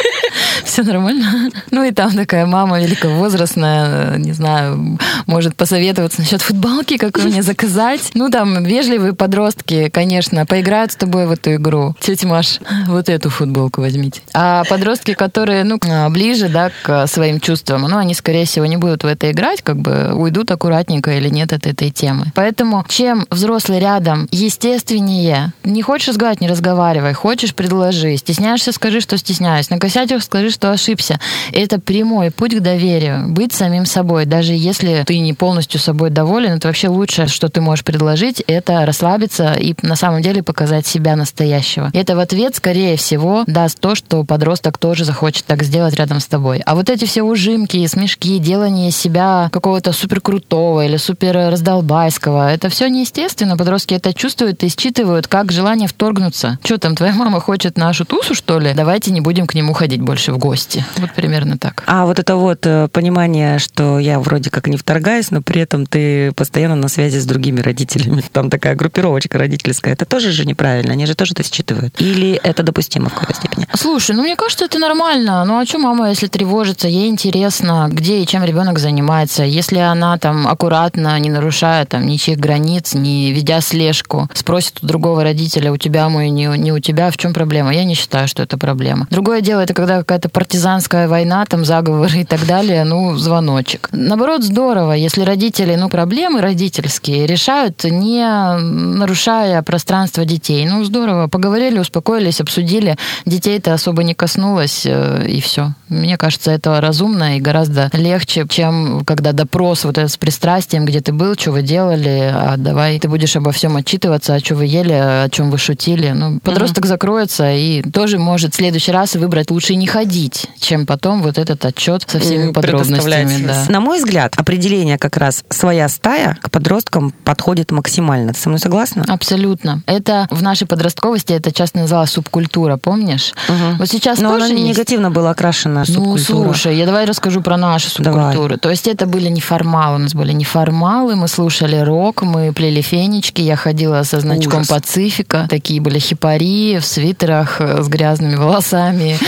Все 0.72 0.84
нормально. 0.84 1.50
Ну 1.70 1.84
и 1.84 1.90
там 1.90 2.16
такая 2.16 2.46
мама 2.46 2.80
великовозрастная, 2.80 4.16
не 4.16 4.32
знаю, 4.32 4.98
может 5.26 5.54
посоветоваться 5.54 6.22
насчет 6.22 6.40
футболки, 6.40 6.96
какую 6.96 7.26
мне 7.26 7.42
заказать. 7.42 8.12
Ну 8.14 8.30
там 8.30 8.64
вежливые 8.64 9.12
подростки, 9.12 9.90
конечно, 9.90 10.46
поиграют 10.46 10.92
с 10.92 10.96
тобой 10.96 11.26
в 11.26 11.32
эту 11.32 11.56
игру. 11.56 11.94
Тетя 12.00 12.26
Маш, 12.26 12.58
вот 12.86 13.10
эту 13.10 13.28
футболку 13.28 13.82
возьмите. 13.82 14.22
А 14.32 14.64
подростки, 14.64 15.12
которые, 15.12 15.64
ну, 15.64 15.78
ближе, 16.08 16.48
да, 16.48 16.70
к 16.82 17.06
своим 17.06 17.38
чувствам, 17.38 17.82
ну, 17.82 17.98
они, 17.98 18.14
скорее 18.14 18.46
всего, 18.46 18.64
не 18.64 18.78
будут 18.78 19.04
в 19.04 19.06
это 19.06 19.30
играть, 19.30 19.60
как 19.60 19.76
бы 19.76 20.14
уйдут 20.14 20.50
аккуратненько 20.52 21.10
или 21.18 21.28
нет 21.28 21.52
от 21.52 21.66
этой 21.66 21.90
темы. 21.90 22.32
Поэтому, 22.34 22.86
чем 22.88 23.26
взрослый 23.28 23.78
рядом, 23.78 24.26
естественнее. 24.30 25.52
Не 25.64 25.82
хочешь 25.82 26.08
разговаривать, 26.08 26.40
не 26.40 26.48
разговаривай. 26.48 27.12
Хочешь, 27.12 27.54
предложи. 27.54 28.16
Стесняешься, 28.16 28.72
скажи, 28.72 29.02
что 29.02 29.18
стесняюсь. 29.18 29.68
На 29.68 29.78
косятях 29.78 30.22
скажи, 30.22 30.48
что 30.48 30.61
ошибся. 30.70 31.18
Это 31.52 31.80
прямой 31.80 32.30
путь 32.30 32.56
к 32.56 32.60
доверию. 32.60 33.28
Быть 33.28 33.52
самим 33.52 33.86
собой. 33.86 34.24
Даже 34.24 34.52
если 34.54 35.02
ты 35.06 35.18
не 35.18 35.32
полностью 35.32 35.80
собой 35.80 36.10
доволен, 36.10 36.52
это 36.52 36.68
вообще 36.68 36.88
лучшее, 36.88 37.28
что 37.28 37.48
ты 37.48 37.60
можешь 37.60 37.84
предложить, 37.84 38.40
это 38.46 38.86
расслабиться 38.86 39.54
и 39.54 39.74
на 39.82 39.96
самом 39.96 40.22
деле 40.22 40.42
показать 40.42 40.86
себя 40.86 41.16
настоящего. 41.16 41.90
Это 41.92 42.16
в 42.16 42.20
ответ, 42.20 42.54
скорее 42.54 42.96
всего, 42.96 43.44
даст 43.46 43.80
то, 43.80 43.94
что 43.94 44.24
подросток 44.24 44.78
тоже 44.78 45.04
захочет 45.04 45.44
так 45.44 45.62
сделать 45.62 45.94
рядом 45.94 46.20
с 46.20 46.26
тобой. 46.26 46.62
А 46.64 46.74
вот 46.74 46.90
эти 46.90 47.04
все 47.04 47.22
ужимки, 47.22 47.86
смешки, 47.86 48.38
делание 48.38 48.90
себя 48.90 49.48
какого-то 49.52 49.92
супер 49.92 50.20
крутого 50.20 50.84
или 50.84 50.96
супер 50.96 51.34
раздолбайского, 51.50 52.52
это 52.52 52.68
все 52.68 52.88
неестественно. 52.88 53.56
Подростки 53.56 53.94
это 53.94 54.14
чувствуют 54.14 54.62
и 54.62 54.68
считывают 54.68 55.26
как 55.26 55.52
желание 55.52 55.88
вторгнуться. 55.88 56.58
Что 56.64 56.78
там, 56.78 56.94
твоя 56.94 57.12
мама 57.12 57.40
хочет 57.40 57.76
нашу 57.76 58.04
тусу, 58.04 58.34
что 58.34 58.58
ли? 58.58 58.72
Давайте 58.74 59.10
не 59.10 59.20
будем 59.20 59.46
к 59.46 59.54
нему 59.54 59.72
ходить 59.72 60.00
больше 60.00 60.32
в 60.32 60.38
гости. 60.38 60.51
Гости. 60.52 60.84
Вот 60.98 61.12
примерно 61.14 61.56
так. 61.56 61.82
А 61.86 62.04
вот 62.04 62.18
это 62.18 62.36
вот 62.36 62.66
э, 62.66 62.88
понимание, 62.92 63.58
что 63.58 63.98
я 63.98 64.20
вроде 64.20 64.50
как 64.50 64.66
не 64.66 64.76
вторгаюсь, 64.76 65.30
но 65.30 65.40
при 65.40 65.62
этом 65.62 65.86
ты 65.86 66.32
постоянно 66.32 66.76
на 66.76 66.88
связи 66.88 67.16
с 67.18 67.24
другими 67.24 67.60
родителями. 67.60 68.22
Там 68.32 68.50
такая 68.50 68.74
группировочка 68.74 69.38
родительская. 69.38 69.94
Это 69.94 70.04
тоже 70.04 70.30
же 70.30 70.44
неправильно. 70.44 70.92
Они 70.92 71.06
же 71.06 71.14
тоже 71.14 71.32
это 71.32 71.42
считывают. 71.42 71.98
Или 71.98 72.32
это 72.32 72.62
допустимо 72.62 73.08
в 73.08 73.14
какой-то 73.14 73.34
степени? 73.34 73.66
Слушай, 73.74 74.14
ну 74.14 74.22
мне 74.22 74.36
кажется, 74.36 74.66
это 74.66 74.78
нормально. 74.78 75.42
Ну 75.46 75.58
а 75.58 75.64
что 75.64 75.78
мама, 75.78 76.10
если 76.10 76.26
тревожится, 76.26 76.86
ей 76.86 77.08
интересно, 77.08 77.88
где 77.90 78.20
и 78.20 78.26
чем 78.26 78.44
ребенок 78.44 78.78
занимается. 78.78 79.44
Если 79.44 79.78
она 79.78 80.18
там 80.18 80.46
аккуратно, 80.46 81.18
не 81.18 81.30
нарушая 81.30 81.86
там 81.86 82.06
ничьих 82.06 82.38
границ, 82.38 82.92
не 82.92 83.32
ведя 83.32 83.62
слежку, 83.62 84.28
спросит 84.34 84.80
у 84.82 84.86
другого 84.86 85.22
родителя, 85.22 85.72
у 85.72 85.78
тебя 85.78 86.10
мой, 86.10 86.28
не, 86.28 86.46
не 86.58 86.72
у 86.72 86.78
тебя, 86.78 87.10
в 87.10 87.16
чем 87.16 87.32
проблема? 87.32 87.72
Я 87.72 87.84
не 87.84 87.94
считаю, 87.94 88.28
что 88.28 88.42
это 88.42 88.58
проблема. 88.58 89.06
Другое 89.10 89.40
дело, 89.40 89.62
это 89.62 89.72
когда 89.72 89.98
какая-то 89.98 90.28
партизанская 90.42 91.06
война, 91.06 91.44
там 91.46 91.64
заговоры 91.64 92.22
и 92.22 92.24
так 92.24 92.44
далее, 92.46 92.82
ну, 92.82 93.16
звоночек. 93.16 93.88
Наоборот, 93.92 94.42
здорово, 94.42 94.90
если 94.94 95.22
родители, 95.22 95.76
ну, 95.76 95.88
проблемы 95.88 96.40
родительские 96.40 97.28
решают, 97.28 97.84
не 97.84 98.26
нарушая 98.58 99.62
пространство 99.62 100.24
детей. 100.24 100.66
Ну, 100.66 100.82
здорово, 100.82 101.28
поговорили, 101.28 101.78
успокоились, 101.78 102.40
обсудили, 102.40 102.96
детей-то 103.24 103.72
особо 103.72 104.02
не 104.02 104.14
коснулось, 104.14 104.82
э, 104.84 105.26
и 105.28 105.40
все. 105.40 105.74
Мне 105.88 106.16
кажется, 106.16 106.50
это 106.50 106.80
разумно 106.80 107.36
и 107.36 107.40
гораздо 107.40 107.88
легче, 107.92 108.44
чем 108.48 109.04
когда 109.04 109.30
допрос 109.30 109.84
вот 109.84 109.96
этот 109.96 110.10
с 110.10 110.16
пристрастием, 110.16 110.86
где 110.86 111.00
ты 111.00 111.12
был, 111.12 111.34
что 111.38 111.52
вы 111.52 111.62
делали, 111.62 112.32
а 112.34 112.54
давай 112.56 112.98
ты 112.98 113.08
будешь 113.08 113.36
обо 113.36 113.52
всем 113.52 113.76
отчитываться, 113.76 114.34
а 114.34 114.40
что 114.40 114.56
вы 114.56 114.66
ели, 114.66 114.92
о 114.92 115.28
чем 115.30 115.52
вы 115.52 115.58
шутили. 115.58 116.10
Ну, 116.10 116.40
подросток 116.40 116.86
закроется 116.86 117.52
и 117.52 117.82
тоже 117.82 118.18
может 118.18 118.54
в 118.54 118.56
следующий 118.56 118.90
раз 118.90 119.14
выбрать 119.14 119.52
лучше 119.52 119.76
не 119.76 119.86
ходить, 119.86 120.31
чем 120.58 120.86
потом 120.86 121.22
вот 121.22 121.38
этот 121.38 121.64
отчет 121.64 122.04
со 122.06 122.18
всеми 122.18 122.52
подробностями. 122.52 123.46
Да. 123.46 123.64
На 123.68 123.80
мой 123.80 123.98
взгляд, 123.98 124.34
определение 124.36 124.98
как 124.98 125.16
раз 125.16 125.44
«своя 125.50 125.88
стая» 125.88 126.38
к 126.42 126.50
подросткам 126.50 127.12
подходит 127.24 127.70
максимально. 127.70 128.32
Ты 128.32 128.40
со 128.40 128.48
мной 128.48 128.58
согласна? 128.58 129.04
Абсолютно. 129.08 129.82
Это 129.86 130.26
в 130.30 130.42
нашей 130.42 130.66
подростковости 130.66 131.32
это 131.32 131.52
часто 131.52 131.78
называлось 131.78 132.10
субкультура, 132.10 132.76
помнишь? 132.76 133.32
Мгм. 133.48 133.76
Вот 133.78 133.88
сейчас 133.88 134.18
Но 134.20 134.30
тоже 134.30 134.46
она 134.46 134.54
есть. 134.54 134.68
негативно 134.68 135.10
была 135.10 135.30
окрашена 135.30 135.80
Ну, 135.88 136.16
субкультура. 136.16 136.44
слушай, 136.44 136.76
я 136.76 136.86
давай 136.86 137.04
расскажу 137.04 137.40
про 137.42 137.56
наши 137.56 137.88
субкультуры. 137.90 138.56
То 138.58 138.70
есть 138.70 138.86
это 138.86 139.06
были 139.06 139.28
неформалы, 139.28 139.96
у 139.96 139.98
нас 139.98 140.14
были 140.14 140.32
неформалы, 140.32 141.16
мы 141.16 141.28
слушали 141.28 141.76
рок, 141.76 142.22
мы 142.22 142.52
плели 142.52 142.82
фенечки, 142.82 143.40
я 143.40 143.56
ходила 143.56 144.02
со 144.02 144.20
значком 144.20 144.60
Ужас. 144.62 144.68
Пацифика, 144.68 145.46
такие 145.48 145.80
были 145.80 145.98
хипари 145.98 146.78
в 146.78 146.84
свитерах 146.84 147.60
э, 147.60 147.82
с 147.82 147.88
грязными 147.88 148.36
волосами, 148.36 149.18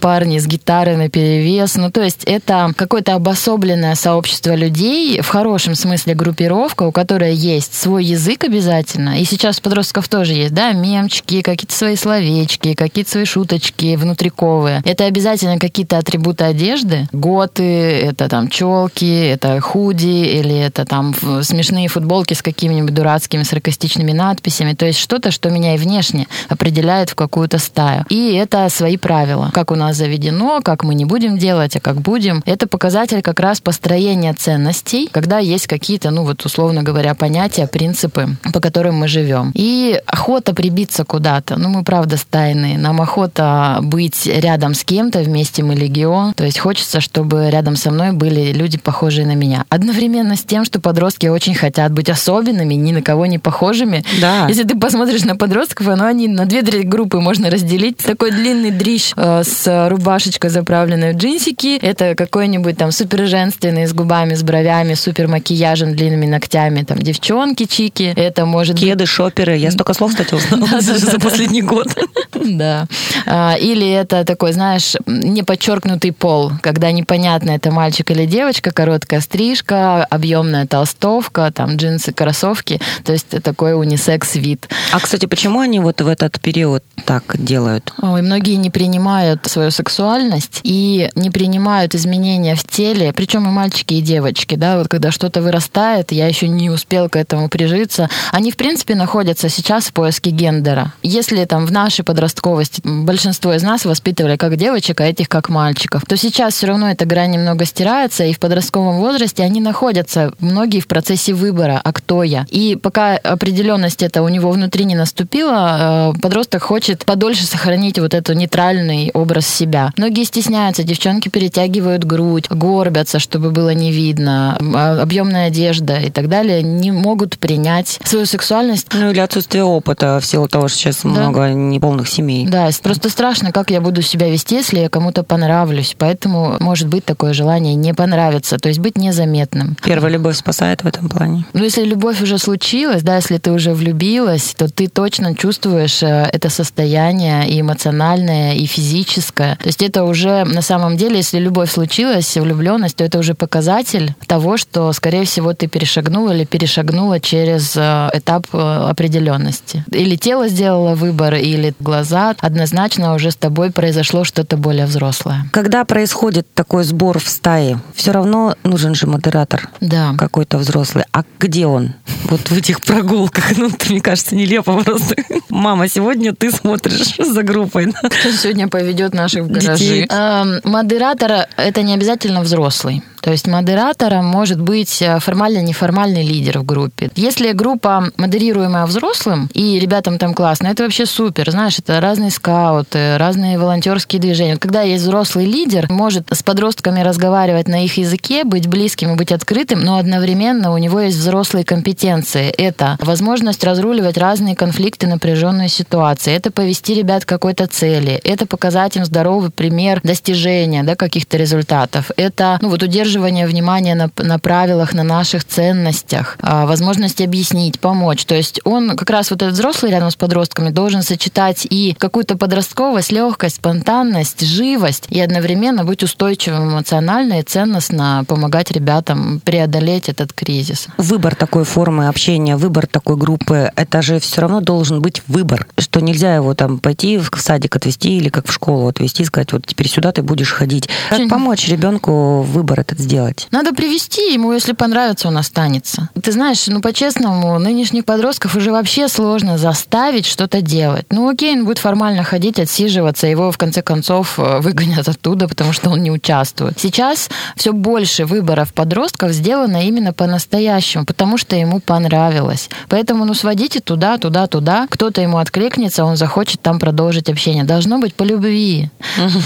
парни 0.00 0.38
с 0.38 0.46
гитарой 0.54 0.96
на 0.96 1.08
перевес. 1.08 1.76
Ну, 1.76 1.90
то 1.90 2.02
есть 2.02 2.24
это 2.24 2.72
какое-то 2.76 3.14
обособленное 3.14 3.94
сообщество 3.94 4.54
людей, 4.54 5.20
в 5.20 5.28
хорошем 5.28 5.74
смысле 5.74 6.14
группировка, 6.14 6.84
у 6.84 6.92
которой 6.92 7.34
есть 7.34 7.74
свой 7.74 8.04
язык 8.04 8.44
обязательно, 8.44 9.18
и 9.20 9.24
сейчас 9.24 9.58
у 9.58 9.62
подростков 9.62 10.08
тоже 10.08 10.32
есть, 10.32 10.54
да, 10.54 10.72
мемчики, 10.72 11.42
какие-то 11.42 11.74
свои 11.74 11.96
словечки, 11.96 12.74
какие-то 12.74 13.10
свои 13.10 13.24
шуточки 13.24 13.96
внутриковые. 13.96 14.82
Это 14.84 15.06
обязательно 15.06 15.58
какие-то 15.58 15.98
атрибуты 15.98 16.44
одежды. 16.44 17.08
Готы, 17.12 17.62
это 17.62 18.28
там 18.28 18.48
челки, 18.48 19.26
это 19.26 19.60
худи, 19.60 20.06
или 20.06 20.56
это 20.56 20.84
там 20.84 21.14
смешные 21.42 21.88
футболки 21.88 22.34
с 22.34 22.42
какими-нибудь 22.42 22.94
дурацкими 22.94 23.42
саркастичными 23.42 24.12
надписями. 24.12 24.74
То 24.74 24.86
есть 24.86 24.98
что-то, 24.98 25.30
что 25.30 25.50
меня 25.50 25.74
и 25.74 25.78
внешне 25.78 26.26
определяет 26.48 27.10
в 27.10 27.14
какую-то 27.14 27.58
стаю. 27.58 28.04
И 28.08 28.34
это 28.34 28.68
свои 28.68 28.96
правила. 28.96 29.50
Как 29.52 29.70
у 29.70 29.74
нас 29.74 29.96
заведено, 29.96 30.43
как 30.62 30.84
мы 30.84 30.94
не 30.94 31.04
будем 31.04 31.38
делать, 31.38 31.76
а 31.76 31.80
как 31.80 32.00
будем. 32.00 32.42
Это 32.46 32.66
показатель 32.66 33.22
как 33.22 33.40
раз 33.40 33.60
построения 33.60 34.32
ценностей, 34.34 35.08
когда 35.10 35.38
есть 35.38 35.66
какие-то, 35.66 36.10
ну 36.10 36.24
вот 36.24 36.44
условно 36.44 36.82
говоря, 36.82 37.14
понятия, 37.14 37.66
принципы, 37.66 38.36
по 38.52 38.60
которым 38.60 38.96
мы 38.96 39.08
живем. 39.08 39.50
И 39.54 40.00
охота 40.06 40.54
прибиться 40.54 41.04
куда-то. 41.04 41.56
Ну, 41.58 41.68
мы 41.68 41.84
правда 41.84 42.16
стайные. 42.16 42.78
Нам 42.78 43.00
охота 43.00 43.78
быть 43.82 44.26
рядом 44.26 44.74
с 44.74 44.84
кем-то, 44.84 45.20
вместе 45.20 45.62
мы 45.62 45.74
легион. 45.74 46.34
То 46.34 46.44
есть 46.44 46.58
хочется, 46.58 47.00
чтобы 47.00 47.50
рядом 47.50 47.76
со 47.76 47.90
мной 47.90 48.12
были 48.12 48.52
люди, 48.52 48.78
похожие 48.78 49.26
на 49.26 49.34
меня. 49.34 49.64
Одновременно 49.68 50.36
с 50.36 50.42
тем, 50.42 50.64
что 50.64 50.80
подростки 50.80 51.26
очень 51.26 51.54
хотят 51.54 51.92
быть 51.92 52.08
особенными, 52.08 52.74
ни 52.74 52.92
на 52.92 53.02
кого 53.02 53.26
не 53.26 53.38
похожими. 53.38 54.04
Да. 54.20 54.46
Если 54.48 54.64
ты 54.64 54.78
посмотришь 54.78 55.24
на 55.24 55.36
подростков, 55.36 55.86
ну, 55.86 56.04
они 56.04 56.28
на 56.28 56.46
две-три 56.46 56.82
группы 56.82 57.20
можно 57.20 57.50
разделить. 57.50 57.98
Такой 57.98 58.30
длинный 58.30 58.70
дрищ 58.70 59.12
э, 59.16 59.42
с 59.44 59.88
рубашечкой, 59.88 60.33
заправленной 60.42 61.12
в 61.12 61.16
джинсики. 61.16 61.78
Это 61.78 62.14
какой-нибудь 62.14 62.76
там 62.76 62.92
супер 62.92 63.26
женственный, 63.26 63.86
с 63.86 63.92
губами, 63.92 64.34
с 64.34 64.42
бровями, 64.42 64.94
супер 64.94 65.28
макияжем, 65.28 65.94
длинными 65.94 66.26
ногтями. 66.26 66.82
Там 66.82 66.98
девчонки, 66.98 67.66
чики. 67.66 68.12
Это 68.16 68.46
может 68.46 68.74
быть 68.74 68.84
Кеды, 68.84 69.06
шоперы. 69.06 69.56
Я 69.56 69.70
столько 69.70 69.94
слов, 69.94 70.10
кстати, 70.10 70.34
узнала 70.34 70.80
за 70.80 71.18
последний 71.20 71.62
год. 71.62 71.88
да. 72.34 72.86
А, 73.26 73.56
Или 73.58 73.88
это 73.90 74.24
такой, 74.24 74.52
знаешь, 74.52 74.94
неподчеркнутый 75.06 76.12
пол, 76.12 76.52
когда 76.60 76.90
непонятно, 76.92 77.50
это 77.50 77.70
мальчик 77.70 78.10
или 78.10 78.26
девочка, 78.26 78.70
короткая 78.70 79.20
стрижка, 79.20 80.04
объемная 80.04 80.66
толстовка, 80.66 81.50
там 81.52 81.76
джинсы, 81.76 82.12
кроссовки. 82.12 82.80
То 83.04 83.12
есть 83.12 83.42
такой 83.42 83.74
унисекс-вид. 83.74 84.68
А, 84.92 85.00
кстати, 85.00 85.26
почему 85.26 85.60
они 85.60 85.80
вот 85.80 86.00
в 86.00 86.08
этот 86.08 86.40
период 86.40 86.82
так 87.04 87.22
делают? 87.38 87.92
Ой, 88.00 88.22
многие 88.22 88.54
не 88.54 88.70
принимают 88.70 89.46
свою 89.46 89.70
сексуальность 89.70 90.23
и 90.62 91.10
не 91.14 91.30
принимают 91.30 91.94
изменения 91.94 92.54
в 92.54 92.64
теле, 92.64 93.12
причем 93.12 93.46
и 93.46 93.50
мальчики, 93.50 93.94
и 93.94 94.00
девочки, 94.00 94.54
да, 94.54 94.78
вот 94.78 94.88
когда 94.88 95.10
что-то 95.10 95.42
вырастает, 95.42 96.12
я 96.12 96.26
еще 96.26 96.48
не 96.48 96.70
успел 96.70 97.08
к 97.08 97.16
этому 97.16 97.48
прижиться, 97.48 98.08
они, 98.32 98.50
в 98.50 98.56
принципе, 98.56 98.94
находятся 98.94 99.48
сейчас 99.48 99.86
в 99.86 99.92
поиске 99.92 100.30
гендера. 100.30 100.92
Если 101.02 101.44
там 101.44 101.66
в 101.66 101.72
нашей 101.72 102.04
подростковости 102.04 102.80
большинство 102.84 103.52
из 103.54 103.62
нас 103.62 103.84
воспитывали 103.84 104.36
как 104.36 104.56
девочек, 104.56 105.00
а 105.00 105.06
этих 105.06 105.28
как 105.28 105.48
мальчиков, 105.48 106.02
то 106.06 106.16
сейчас 106.16 106.54
все 106.54 106.66
равно 106.68 106.90
эта 106.90 107.04
грань 107.04 107.32
немного 107.32 107.64
стирается, 107.64 108.24
и 108.24 108.32
в 108.32 108.38
подростковом 108.38 108.98
возрасте 108.98 109.42
они 109.42 109.60
находятся, 109.60 110.32
многие 110.40 110.80
в 110.80 110.86
процессе 110.86 111.32
выбора, 111.32 111.80
а 111.82 111.92
кто 111.92 112.22
я. 112.22 112.46
И 112.50 112.76
пока 112.76 113.16
определенность 113.16 114.02
это 114.02 114.22
у 114.22 114.28
него 114.28 114.50
внутри 114.50 114.84
не 114.84 114.94
наступила, 114.94 116.12
э, 116.14 116.20
подросток 116.20 116.62
хочет 116.62 117.04
подольше 117.04 117.44
сохранить 117.44 117.98
вот 117.98 118.14
этот 118.14 118.36
нейтральный 118.36 119.10
образ 119.14 119.46
себя. 119.46 119.92
Многие 120.04 120.24
стесняются, 120.24 120.82
девчонки 120.82 121.30
перетягивают 121.30 122.04
грудь, 122.04 122.50
горбятся, 122.50 123.18
чтобы 123.18 123.50
было 123.50 123.70
не 123.70 123.90
видно, 123.90 124.58
а, 124.74 125.00
объемная 125.00 125.46
одежда 125.46 125.96
и 125.96 126.10
так 126.10 126.28
далее, 126.28 126.62
не 126.62 126.92
могут 126.92 127.38
принять 127.38 127.98
свою 128.04 128.26
сексуальность 128.26 128.88
Ну, 128.92 129.12
или 129.12 129.20
отсутствие 129.20 129.64
опыта 129.64 130.18
в 130.20 130.26
силу 130.26 130.46
того, 130.46 130.68
что 130.68 130.76
сейчас 130.76 131.04
много 131.04 131.48
неполных 131.54 132.06
семей. 132.06 132.46
да, 132.46 132.68
просто 132.82 133.08
страшно, 133.08 133.50
как 133.50 133.70
я 133.70 133.80
буду 133.80 134.02
себя 134.02 134.28
вести, 134.28 134.56
если 134.56 134.80
я 134.80 134.90
кому-то 134.90 135.22
понравлюсь. 135.22 135.96
Поэтому 135.96 136.58
может 136.60 136.88
быть 136.88 137.06
такое 137.06 137.32
желание 137.32 137.74
не 137.74 137.94
понравиться, 137.94 138.58
то 138.58 138.68
есть 138.68 138.80
быть 138.80 138.98
незаметным. 138.98 139.74
Первая 139.82 140.12
любовь 140.12 140.36
спасает 140.36 140.84
в 140.84 140.86
этом 140.86 141.08
плане. 141.08 141.46
Ну, 141.54 141.64
если 141.64 141.82
любовь 141.82 142.20
уже 142.20 142.36
случилась, 142.36 143.02
да, 143.02 143.16
если 143.16 143.38
ты 143.38 143.52
уже 143.52 143.72
влюбилась, 143.72 144.52
то 144.54 144.68
ты 144.68 144.86
точно 144.88 145.34
чувствуешь 145.34 146.02
э, 146.02 146.28
это 146.30 146.50
состояние 146.50 147.48
и 147.48 147.62
эмоциональное, 147.62 148.52
и 148.52 148.66
физическое. 148.66 149.56
То 149.62 149.68
есть 149.68 149.80
это 149.93 149.93
уже 150.02 150.44
на 150.44 150.62
самом 150.62 150.96
деле, 150.96 151.18
если 151.18 151.38
любовь 151.38 151.70
случилась, 151.70 152.34
влюбленность, 152.36 152.96
то 152.96 153.04
это 153.04 153.18
уже 153.18 153.34
показатель 153.34 154.14
того, 154.26 154.56
что, 154.56 154.92
скорее 154.92 155.24
всего, 155.24 155.52
ты 155.54 155.68
перешагнул 155.68 156.30
или 156.30 156.44
перешагнула 156.44 157.20
через 157.20 157.76
э, 157.76 158.08
этап 158.14 158.46
э, 158.52 158.58
определенности. 158.90 159.84
Или 159.90 160.16
тело 160.16 160.48
сделало 160.48 160.94
выбор, 160.94 161.34
или 161.34 161.74
глаза. 161.80 162.34
Однозначно 162.40 163.14
уже 163.14 163.30
с 163.30 163.36
тобой 163.36 163.70
произошло 163.70 164.24
что-то 164.24 164.56
более 164.56 164.86
взрослое. 164.86 165.46
Когда 165.52 165.84
происходит 165.84 166.46
такой 166.54 166.84
сбор 166.84 167.18
в 167.18 167.28
стае, 167.28 167.78
все 167.94 168.12
равно 168.12 168.56
нужен 168.64 168.94
же 168.94 169.06
модератор 169.06 169.68
Да. 169.80 170.14
какой-то 170.18 170.58
взрослый. 170.58 171.04
А 171.12 171.22
где 171.38 171.66
он? 171.66 171.92
Вот 172.24 172.40
в 172.50 172.52
этих 172.56 172.80
прогулках. 172.80 173.56
Ну, 173.56 173.68
это, 173.68 173.90
мне 173.90 174.00
кажется, 174.00 174.34
нелепо 174.34 174.82
просто. 174.82 175.16
Мама, 175.48 175.88
сегодня 175.88 176.34
ты 176.34 176.50
смотришь 176.50 177.16
за 177.18 177.42
группой. 177.42 177.92
Кто 177.92 178.30
сегодня 178.30 178.68
поведет 178.68 179.14
наших 179.14 179.44
в 179.44 179.48
гаражи? 179.50 179.84
Детей. 179.84 180.06
Эм, 180.08 180.60
Модератор– 180.64 181.46
это 181.56 181.82
не 181.82 181.94
обязательно 181.94 182.40
взрослый. 182.42 183.02
То 183.24 183.30
есть 183.30 183.46
модератором 183.46 184.26
может 184.26 184.60
быть 184.60 185.00
э, 185.00 185.18
формально-неформальный 185.18 186.22
лидер 186.22 186.58
в 186.58 186.66
группе. 186.66 187.10
Если 187.16 187.52
группа 187.52 188.10
модерируемая 188.18 188.84
взрослым, 188.84 189.48
и 189.54 189.78
ребятам 189.78 190.18
там 190.18 190.34
классно, 190.34 190.66
это 190.66 190.82
вообще 190.82 191.06
супер. 191.06 191.50
Знаешь, 191.50 191.78
это 191.78 192.02
разные 192.02 192.30
скауты, 192.30 193.16
разные 193.16 193.58
волонтерские 193.58 194.20
движения. 194.20 194.58
Когда 194.58 194.82
есть 194.82 195.04
взрослый 195.04 195.46
лидер, 195.46 195.86
может 195.88 196.30
с 196.34 196.42
подростками 196.42 197.00
разговаривать 197.00 197.66
на 197.66 197.82
их 197.82 197.96
языке, 197.96 198.44
быть 198.44 198.68
близким 198.68 199.14
и 199.14 199.16
быть 199.16 199.32
открытым, 199.32 199.80
но 199.80 199.96
одновременно 199.96 200.74
у 200.74 200.76
него 200.76 201.00
есть 201.00 201.16
взрослые 201.16 201.64
компетенции. 201.64 202.50
Это 202.50 202.98
возможность 203.00 203.64
разруливать 203.64 204.18
разные 204.18 204.54
конфликты, 204.54 205.06
напряженные 205.06 205.70
ситуации. 205.70 206.34
Это 206.34 206.50
повести 206.50 206.92
ребят 206.92 207.24
к 207.24 207.28
какой-то 207.28 207.68
цели. 207.68 208.20
Это 208.22 208.44
показать 208.44 208.98
им 208.98 209.06
здоровый 209.06 209.48
пример 209.48 210.02
достижения 210.02 210.82
да, 210.82 210.94
каких-то 210.94 211.38
результатов. 211.38 212.10
Это 212.18 212.58
ну, 212.60 212.68
вот 212.68 212.82
удерживание 213.14 213.46
внимания 213.46 213.94
на, 213.94 214.10
на 214.16 214.38
правилах, 214.38 214.92
на 214.92 215.04
наших 215.04 215.44
ценностях, 215.44 216.36
а, 216.42 216.66
возможность 216.66 217.20
объяснить, 217.20 217.78
помочь. 217.78 218.24
То 218.24 218.34
есть 218.34 218.60
он 218.64 218.96
как 218.96 219.08
раз 219.10 219.30
вот 219.30 219.40
этот 219.42 219.54
взрослый 219.54 219.92
рядом 219.92 220.10
с 220.10 220.16
подростками 220.16 220.70
должен 220.70 221.02
сочетать 221.02 221.64
и 221.70 221.94
какую-то 221.96 222.36
подростковость, 222.36 223.12
легкость, 223.12 223.56
спонтанность, 223.56 224.44
живость 224.44 225.06
и 225.10 225.20
одновременно 225.20 225.84
быть 225.84 226.02
устойчивым 226.02 226.70
эмоционально 226.70 227.38
и 227.38 227.42
ценностно 227.42 228.24
помогать 228.26 228.72
ребятам 228.72 229.40
преодолеть 229.44 230.08
этот 230.08 230.32
кризис. 230.32 230.88
Выбор 230.98 231.36
такой 231.36 231.64
формы 231.64 232.08
общения, 232.08 232.56
выбор 232.56 232.88
такой 232.88 233.16
группы, 233.16 233.70
это 233.76 234.02
же 234.02 234.18
все 234.18 234.40
равно 234.40 234.60
должен 234.60 235.00
быть 235.00 235.22
выбор, 235.28 235.68
что 235.78 236.00
нельзя 236.00 236.34
его 236.34 236.54
там 236.54 236.78
пойти 236.78 237.18
в 237.18 237.30
садик 237.36 237.76
отвезти 237.76 238.16
или 238.16 238.28
как 238.28 238.48
в 238.48 238.52
школу 238.52 238.88
отвезти 238.88 239.22
и 239.22 239.26
сказать, 239.26 239.52
вот 239.52 239.66
теперь 239.66 239.88
сюда 239.88 240.10
ты 240.10 240.22
будешь 240.22 240.50
ходить. 240.50 240.88
Как 241.10 241.28
помочь 241.28 241.68
ребенку 241.68 242.42
выбор 242.42 242.80
этот 242.80 243.03
сделать? 243.04 243.46
Надо 243.50 243.72
привести 243.72 244.32
ему, 244.32 244.52
если 244.52 244.72
понравится, 244.72 245.28
он 245.28 245.36
останется. 245.36 246.08
Ты 246.20 246.32
знаешь, 246.32 246.66
ну 246.66 246.80
по-честному, 246.80 247.58
нынешних 247.58 248.04
подростков 248.04 248.56
уже 248.56 248.72
вообще 248.72 249.08
сложно 249.08 249.58
заставить 249.58 250.26
что-то 250.26 250.60
делать. 250.60 251.06
Ну 251.10 251.28
окей, 251.28 251.56
он 251.56 251.64
будет 251.64 251.78
формально 251.78 252.24
ходить, 252.24 252.58
отсиживаться, 252.58 253.26
его 253.26 253.52
в 253.52 253.58
конце 253.58 253.82
концов 253.82 254.38
э, 254.38 254.60
выгонят 254.60 255.08
оттуда, 255.08 255.48
потому 255.48 255.72
что 255.72 255.90
он 255.90 256.02
не 256.02 256.10
участвует. 256.10 256.80
Сейчас 256.80 257.28
все 257.56 257.72
больше 257.72 258.24
выборов 258.24 258.72
подростков 258.72 259.32
сделано 259.32 259.86
именно 259.86 260.12
по-настоящему, 260.12 261.04
потому 261.04 261.38
что 261.38 261.56
ему 261.56 261.80
понравилось. 261.80 262.68
Поэтому, 262.88 263.24
ну 263.24 263.34
сводите 263.34 263.80
туда, 263.80 264.18
туда, 264.18 264.46
туда. 264.46 264.86
Кто-то 264.90 265.20
ему 265.20 265.38
откликнется, 265.38 266.04
он 266.04 266.16
захочет 266.16 266.60
там 266.62 266.78
продолжить 266.78 267.28
общение. 267.28 267.64
Должно 267.64 267.98
быть 267.98 268.14
по 268.14 268.22
любви, 268.22 268.90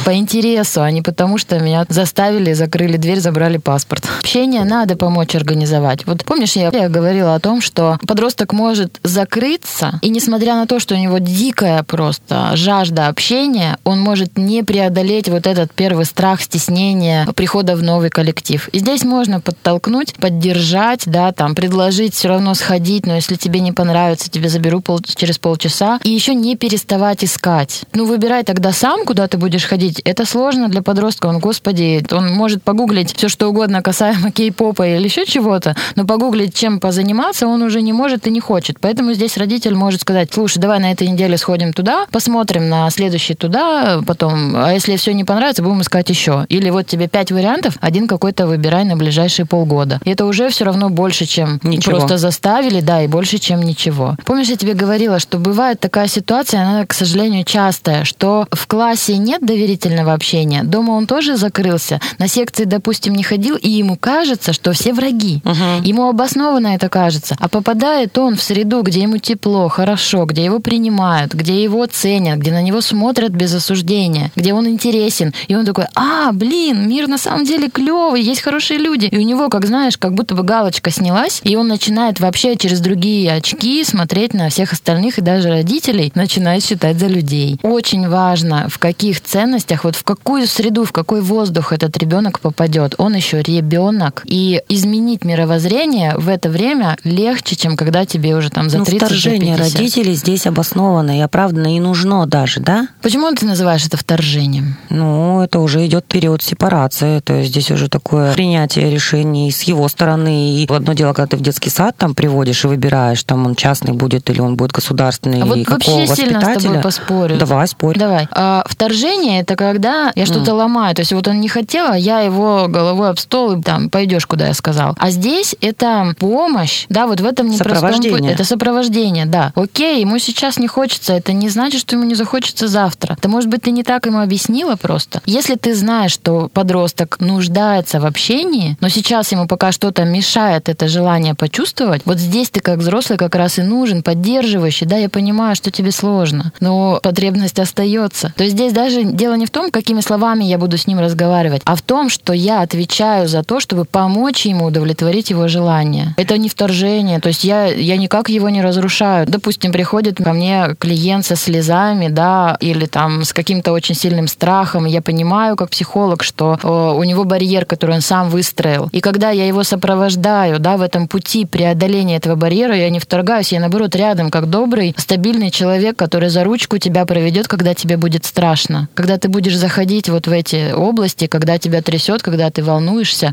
по 0.05 0.15
интересу, 0.15 0.83
а 0.83 0.91
не 0.91 1.03
потому, 1.03 1.38
что 1.38 1.59
меня 1.59 1.85
заставили, 1.88 2.53
закрыли 2.53 2.97
дверь, 2.97 3.21
забрали 3.21 3.38
паспорт. 3.59 4.04
Общение 4.21 4.64
надо 4.64 4.97
помочь 4.97 5.35
организовать. 5.35 6.07
Вот 6.07 6.25
помнишь, 6.25 6.57
я, 6.57 6.71
я 6.73 6.88
говорила 6.88 7.35
о 7.35 7.40
том, 7.40 7.61
что 7.61 7.99
подросток 8.07 8.52
может 8.52 8.99
закрыться, 9.02 9.99
и 10.02 10.09
несмотря 10.09 10.54
на 10.54 10.66
то, 10.66 10.80
что 10.80 10.95
у 10.95 10.99
него 10.99 11.18
дикая 11.18 11.83
просто 11.83 12.50
жажда 12.54 13.09
общения, 13.09 13.78
он 13.85 14.00
может 14.00 14.37
не 14.37 14.62
преодолеть 14.62 15.28
вот 15.28 15.47
этот 15.47 15.73
первый 15.73 16.04
страх, 16.04 16.42
стеснение 16.42 17.26
прихода 17.35 17.76
в 17.76 17.83
новый 17.83 18.11
коллектив. 18.11 18.68
И 18.73 18.78
здесь 18.80 19.04
можно 19.04 19.40
подтолкнуть, 19.40 20.14
поддержать, 20.14 21.02
да, 21.07 21.33
там, 21.33 21.54
предложить 21.54 22.14
все 22.14 22.28
равно 22.28 22.54
сходить, 22.54 23.07
но 23.07 23.14
если 23.14 23.37
тебе 23.37 23.61
не 23.61 23.73
понравится, 23.73 24.30
тебе 24.30 24.49
заберу 24.49 24.80
пол- 24.80 25.00
через 25.00 25.38
полчаса. 25.38 26.00
И 26.02 26.11
еще 26.11 26.35
не 26.35 26.57
переставать 26.57 27.25
искать. 27.25 27.83
Ну, 27.92 28.07
выбирай 28.07 28.42
тогда 28.42 28.73
сам, 28.73 29.04
куда 29.04 29.28
ты 29.28 29.38
будешь 29.38 29.64
ходить. 29.64 30.00
Это 30.00 30.25
сложно 30.25 30.68
для 30.68 30.83
подростка. 30.83 31.26
Он, 31.26 31.38
господи, 31.38 32.04
он 32.11 32.33
может 32.33 32.62
погуглить 32.62 33.14
все, 33.16 33.27
что 33.28 33.49
угодно 33.49 33.82
касаемо 33.82 34.30
кей-попа 34.30 34.87
или 34.87 35.04
еще 35.04 35.26
чего-то, 35.26 35.76
но 35.94 36.04
погуглить, 36.04 36.54
чем 36.54 36.80
позаниматься, 36.80 37.47
он 37.47 37.62
уже 37.62 37.82
не 37.82 37.92
может 37.92 38.26
и 38.26 38.30
не 38.30 38.40
хочет. 38.40 38.78
Поэтому 38.80 39.12
здесь 39.12 39.37
родитель 39.37 39.75
может 39.75 40.02
сказать, 40.02 40.30
слушай, 40.32 40.58
давай 40.58 40.80
на 40.80 40.92
этой 40.92 41.08
неделе 41.08 41.37
сходим 41.37 41.73
туда, 41.73 42.06
посмотрим 42.11 42.68
на 42.68 42.88
следующий 42.90 43.35
туда, 43.35 44.00
потом, 44.06 44.54
а 44.56 44.73
если 44.73 44.97
все 44.97 45.12
не 45.14 45.25
понравится, 45.25 45.62
будем 45.62 45.82
искать 45.82 46.08
еще. 46.11 46.47
Или 46.49 46.70
вот 46.70 46.87
тебе 46.87 47.08
пять 47.08 47.32
вариантов, 47.32 47.75
один 47.80 48.06
какой-то 48.06 48.47
выбирай 48.47 48.85
на 48.85 48.97
ближайшие 48.97 49.47
полгода. 49.47 50.00
И 50.04 50.11
это 50.11 50.26
уже 50.26 50.49
все 50.50 50.64
равно 50.64 50.90
больше, 50.90 51.26
чем 51.26 51.61
Ничего. 51.62 51.97
просто 51.97 52.18
заставили, 52.18 52.80
да, 52.80 53.02
и 53.02 53.06
больше, 53.06 53.38
чем 53.38 53.62
ничего. 53.62 54.16
Помнишь, 54.25 54.49
я 54.49 54.56
тебе 54.56 54.75
говорила, 54.75 55.18
что 55.18 55.38
бывает 55.38 55.80
такая 55.80 56.08
ситуация, 56.08 56.62
она, 56.62 56.87
к 56.87 56.94
сожалению, 56.94 57.44
частая, 57.44 58.04
что 58.04 58.47
в 58.50 58.66
классе 58.66 59.16
нет 59.18 59.44
доверительного 59.44 60.12
общения, 60.12 60.62
дома 60.62 60.92
он 60.92 61.06
тоже 61.06 61.37
закрылся, 61.37 62.00
на 62.18 62.28
секции, 62.28 62.64
допустим, 62.64 63.14
не 63.18 63.25
ходил, 63.25 63.56
и 63.56 63.68
ему 63.68 63.96
кажется, 63.96 64.52
что 64.52 64.72
все 64.72 64.92
враги. 64.92 65.42
Ему 65.84 66.08
обоснованно 66.08 66.68
это 66.68 66.88
кажется. 66.88 67.37
А 67.40 67.48
попадает 67.48 68.16
он 68.16 68.37
в 68.37 68.42
среду, 68.42 68.82
где 68.82 69.02
ему 69.02 69.18
тепло, 69.18 69.68
хорошо, 69.68 70.25
где 70.25 70.44
его 70.44 70.60
принимают, 70.60 71.34
где 71.34 71.62
его 71.62 71.84
ценят, 71.87 72.38
где 72.38 72.52
на 72.52 72.62
него 72.62 72.80
смотрят 72.80 73.32
без 73.32 73.54
осуждения, 73.54 74.30
где 74.37 74.54
он 74.54 74.68
интересен. 74.68 75.35
И 75.48 75.57
он 75.57 75.66
такой, 75.66 75.87
а, 75.94 76.31
блин, 76.33 76.88
мир 76.88 77.09
на 77.09 77.18
самом 77.18 77.44
деле 77.44 77.68
клевый, 77.68 78.22
есть 78.22 78.40
хорошие 78.40 78.78
люди. 78.78 79.07
И 79.07 79.18
у 79.18 79.22
него, 79.22 79.48
как 79.48 79.66
знаешь, 79.66 79.98
как 79.98 80.14
будто 80.14 80.35
бы 80.35 80.44
галочка 80.44 80.90
снялась, 80.90 81.40
и 81.42 81.57
он 81.57 81.68
начинает 81.68 82.20
вообще 82.20 82.57
через 82.57 82.81
другие 82.81 83.33
очки 83.33 83.83
смотреть 83.85 84.33
на 84.35 84.48
всех 84.48 84.72
остальных 84.72 85.18
и 85.18 85.22
даже 85.22 85.48
родителей 85.50 86.12
начинает 86.14 86.64
считать 86.64 86.98
за 86.98 87.09
людей. 87.09 87.59
Очень 87.62 88.09
важно, 88.09 88.68
в 88.68 88.78
каких 88.78 89.20
ценностях, 89.20 89.85
вот 89.85 89.96
в 89.96 90.04
какую 90.04 90.46
среду, 90.46 90.85
в 90.85 90.92
какой 90.92 91.20
воздух 91.20 91.72
этот 91.72 91.96
ребенок 91.98 92.40
попадет. 92.40 92.94
Он 92.98 93.08
еще 93.14 93.42
ребенок. 93.42 94.23
И 94.27 94.62
изменить 94.68 95.25
мировоззрение 95.25 96.14
в 96.16 96.29
это 96.29 96.49
время 96.49 96.97
легче, 97.05 97.57
чем 97.57 97.77
когда 97.77 98.05
тебе 98.05 98.35
уже 98.37 98.51
там 98.51 98.71
за 98.71 98.79
ну, 98.79 98.85
30 98.85 99.01
за 99.01 99.07
вторжение 99.07 99.57
50. 99.57 99.75
родителей 99.75 100.14
здесь 100.14 100.47
обоснованно 100.47 101.18
и 101.18 101.21
оправданно 101.21 101.77
и 101.77 101.81
нужно 101.81 102.27
даже, 102.27 102.61
да? 102.61 102.88
Почему 103.03 103.31
ты 103.35 103.47
называешь 103.47 103.87
это 103.87 103.97
вторжением? 103.97 104.77
Ну, 104.90 105.40
это 105.42 105.61
уже 105.61 105.87
идет 105.87 106.05
период 106.07 106.42
сепарации, 106.42 107.21
то 107.21 107.35
есть 107.35 107.51
здесь 107.51 107.71
уже 107.71 107.88
такое 107.88 108.33
принятие 108.33 108.90
решений 108.90 109.51
с 109.51 109.62
его 109.62 109.88
стороны. 109.88 110.55
И 110.62 110.66
одно 110.71 110.92
дело, 110.92 111.12
когда 111.12 111.29
ты 111.29 111.37
в 111.37 111.40
детский 111.40 111.71
сад 111.71 111.97
там 111.97 112.14
приводишь 112.14 112.64
и 112.64 112.68
выбираешь, 112.68 113.23
там 113.25 113.47
он 113.47 113.55
частный 113.55 113.92
будет 113.92 114.29
или 114.31 114.40
он 114.40 114.57
будет 114.57 114.73
государственный, 114.73 115.42
А 115.42 115.47
и 115.47 115.49
вот 115.49 115.66
какого 115.66 115.99
вообще 116.01 116.14
сильно 116.16 116.40
с 116.40 116.44
тобой 116.44 116.55
воспитателя. 116.55 116.83
поспорю. 116.83 117.37
Давай, 117.38 117.68
спорь. 117.68 117.99
Давай. 117.99 118.29
А, 118.31 118.64
вторжение 118.66 119.40
это 119.40 119.57
когда 119.57 120.12
я 120.14 120.27
что-то 120.27 120.55
ломаю. 120.55 120.94
То 120.94 121.01
есть 121.01 121.12
вот 121.12 121.27
он 121.29 121.40
не 121.40 121.49
хотел, 121.49 121.87
а 121.92 121.97
я 121.97 122.21
его 122.21 122.68
головой 122.98 123.11
об 123.11 123.18
стол 123.18 123.52
и 123.52 123.62
там 123.62 123.90
пойдешь, 123.90 124.26
куда 124.26 124.48
я 124.48 124.54
сказал. 124.54 124.94
А 124.98 125.11
здесь 125.11 125.54
это 125.61 126.14
помощь, 126.18 126.87
да, 126.88 127.06
вот 127.06 127.20
в 127.20 127.26
этом 127.26 127.48
непростом 127.48 128.02
пути. 128.02 128.26
Это 128.26 128.44
сопровождение, 128.44 129.26
да. 129.26 129.52
Окей, 129.54 130.00
ему 130.00 130.18
сейчас 130.18 130.58
не 130.58 130.66
хочется, 130.66 131.12
это 131.14 131.32
не 131.32 131.48
значит, 131.48 131.80
что 131.80 131.96
ему 131.96 132.04
не 132.04 132.14
захочется 132.14 132.68
завтра. 132.68 133.16
Это 133.18 133.28
может 133.28 133.48
быть 133.48 133.62
ты 133.62 133.70
не 133.70 133.82
так 133.82 134.06
ему 134.06 134.20
объяснила 134.20 134.76
просто. 134.76 135.22
Если 135.26 135.54
ты 135.54 135.74
знаешь, 135.74 136.12
что 136.12 136.48
подросток 136.52 137.20
нуждается 137.20 138.00
в 138.00 138.06
общении, 138.06 138.76
но 138.80 138.88
сейчас 138.88 139.32
ему 139.32 139.46
пока 139.46 139.72
что-то 139.72 140.04
мешает 140.04 140.68
это 140.68 140.88
желание 140.88 141.34
почувствовать, 141.34 142.02
вот 142.04 142.18
здесь 142.18 142.50
ты 142.50 142.61
как 142.61 142.78
взрослый 142.78 143.18
как 143.18 143.34
раз 143.34 143.58
и 143.58 143.62
нужен, 143.62 144.02
поддерживающий, 144.02 144.87
да, 144.87 144.96
я 144.96 145.08
понимаю, 145.08 145.54
что 145.54 145.70
тебе 145.70 145.92
сложно, 145.92 146.52
но 146.61 147.00
потребность 147.02 147.58
остается. 147.58 148.32
То 148.37 148.44
есть 148.44 148.56
здесь 148.56 148.72
даже 148.72 149.04
дело 149.04 149.34
не 149.34 149.46
в 149.46 149.50
том, 149.50 149.70
какими 149.70 150.00
словами 150.00 150.44
я 150.44 150.58
буду 150.58 150.76
с 150.76 150.87
ним 150.87 150.98
разговаривать, 150.98 151.62
а 151.64 151.76
в 151.76 151.82
том, 151.82 152.08
что 152.08 152.32
я 152.32 152.62
отвечаю 152.62 152.88
за 152.96 153.42
то, 153.42 153.61
чтобы 153.61 153.85
помочь 153.85 154.46
ему 154.46 154.66
удовлетворить 154.66 155.31
его 155.31 155.48
желание. 155.48 156.14
Это 156.16 156.38
не 156.38 156.48
вторжение, 156.48 157.20
то 157.20 157.29
есть 157.29 157.44
я, 157.44 157.66
я 157.66 157.96
никак 157.96 158.29
его 158.29 158.48
не 158.48 158.62
разрушаю. 158.62 159.27
Допустим, 159.27 159.72
приходит 159.72 160.18
ко 160.18 160.33
мне 160.33 160.77
клиент 160.79 161.24
со 161.24 161.37
слезами, 161.37 162.09
да, 162.09 162.57
или 162.61 162.87
там 162.87 163.24
с 163.24 163.33
каким-то 163.33 163.72
очень 163.72 163.94
сильным 163.94 164.29
страхом, 164.29 164.85
я 164.85 165.03
понимаю, 165.03 165.57
как 165.57 165.70
психолог, 165.70 166.22
что 166.22 166.59
о, 166.62 166.94
у 166.94 167.05
него 167.05 167.24
барьер, 167.24 167.64
который 167.64 167.96
он 167.96 168.01
сам 168.01 168.29
выстроил. 168.29 168.88
И 168.92 169.01
когда 169.01 169.31
я 169.31 169.46
его 169.46 169.62
сопровождаю, 169.62 170.59
да, 170.59 170.77
в 170.77 170.83
этом 170.83 171.09
пути 171.09 171.44
преодоления 171.44 172.16
этого 172.16 172.35
барьера, 172.35 172.77
я 172.77 172.90
не 172.90 173.01
вторгаюсь, 173.01 173.53
я 173.53 173.61
наоборот 173.61 173.94
рядом, 173.96 174.31
как 174.31 174.48
добрый, 174.48 174.94
стабильный 174.96 175.51
человек, 175.51 175.96
который 175.96 176.29
за 176.29 176.44
ручку 176.44 176.79
тебя 176.79 177.05
проведет, 177.07 177.48
когда 177.48 177.74
тебе 177.74 177.96
будет 177.96 178.24
страшно. 178.24 178.88
Когда 178.94 179.18
ты 179.18 179.29
будешь 179.29 179.57
заходить 179.57 180.09
вот 180.09 180.27
в 180.27 180.33
эти 180.33 180.72
области, 180.72 181.27
когда 181.27 181.59
тебя 181.59 181.83
трясет, 181.83 182.22
когда 182.22 182.51
ты 182.51 182.62
волнуешься, 182.62 182.78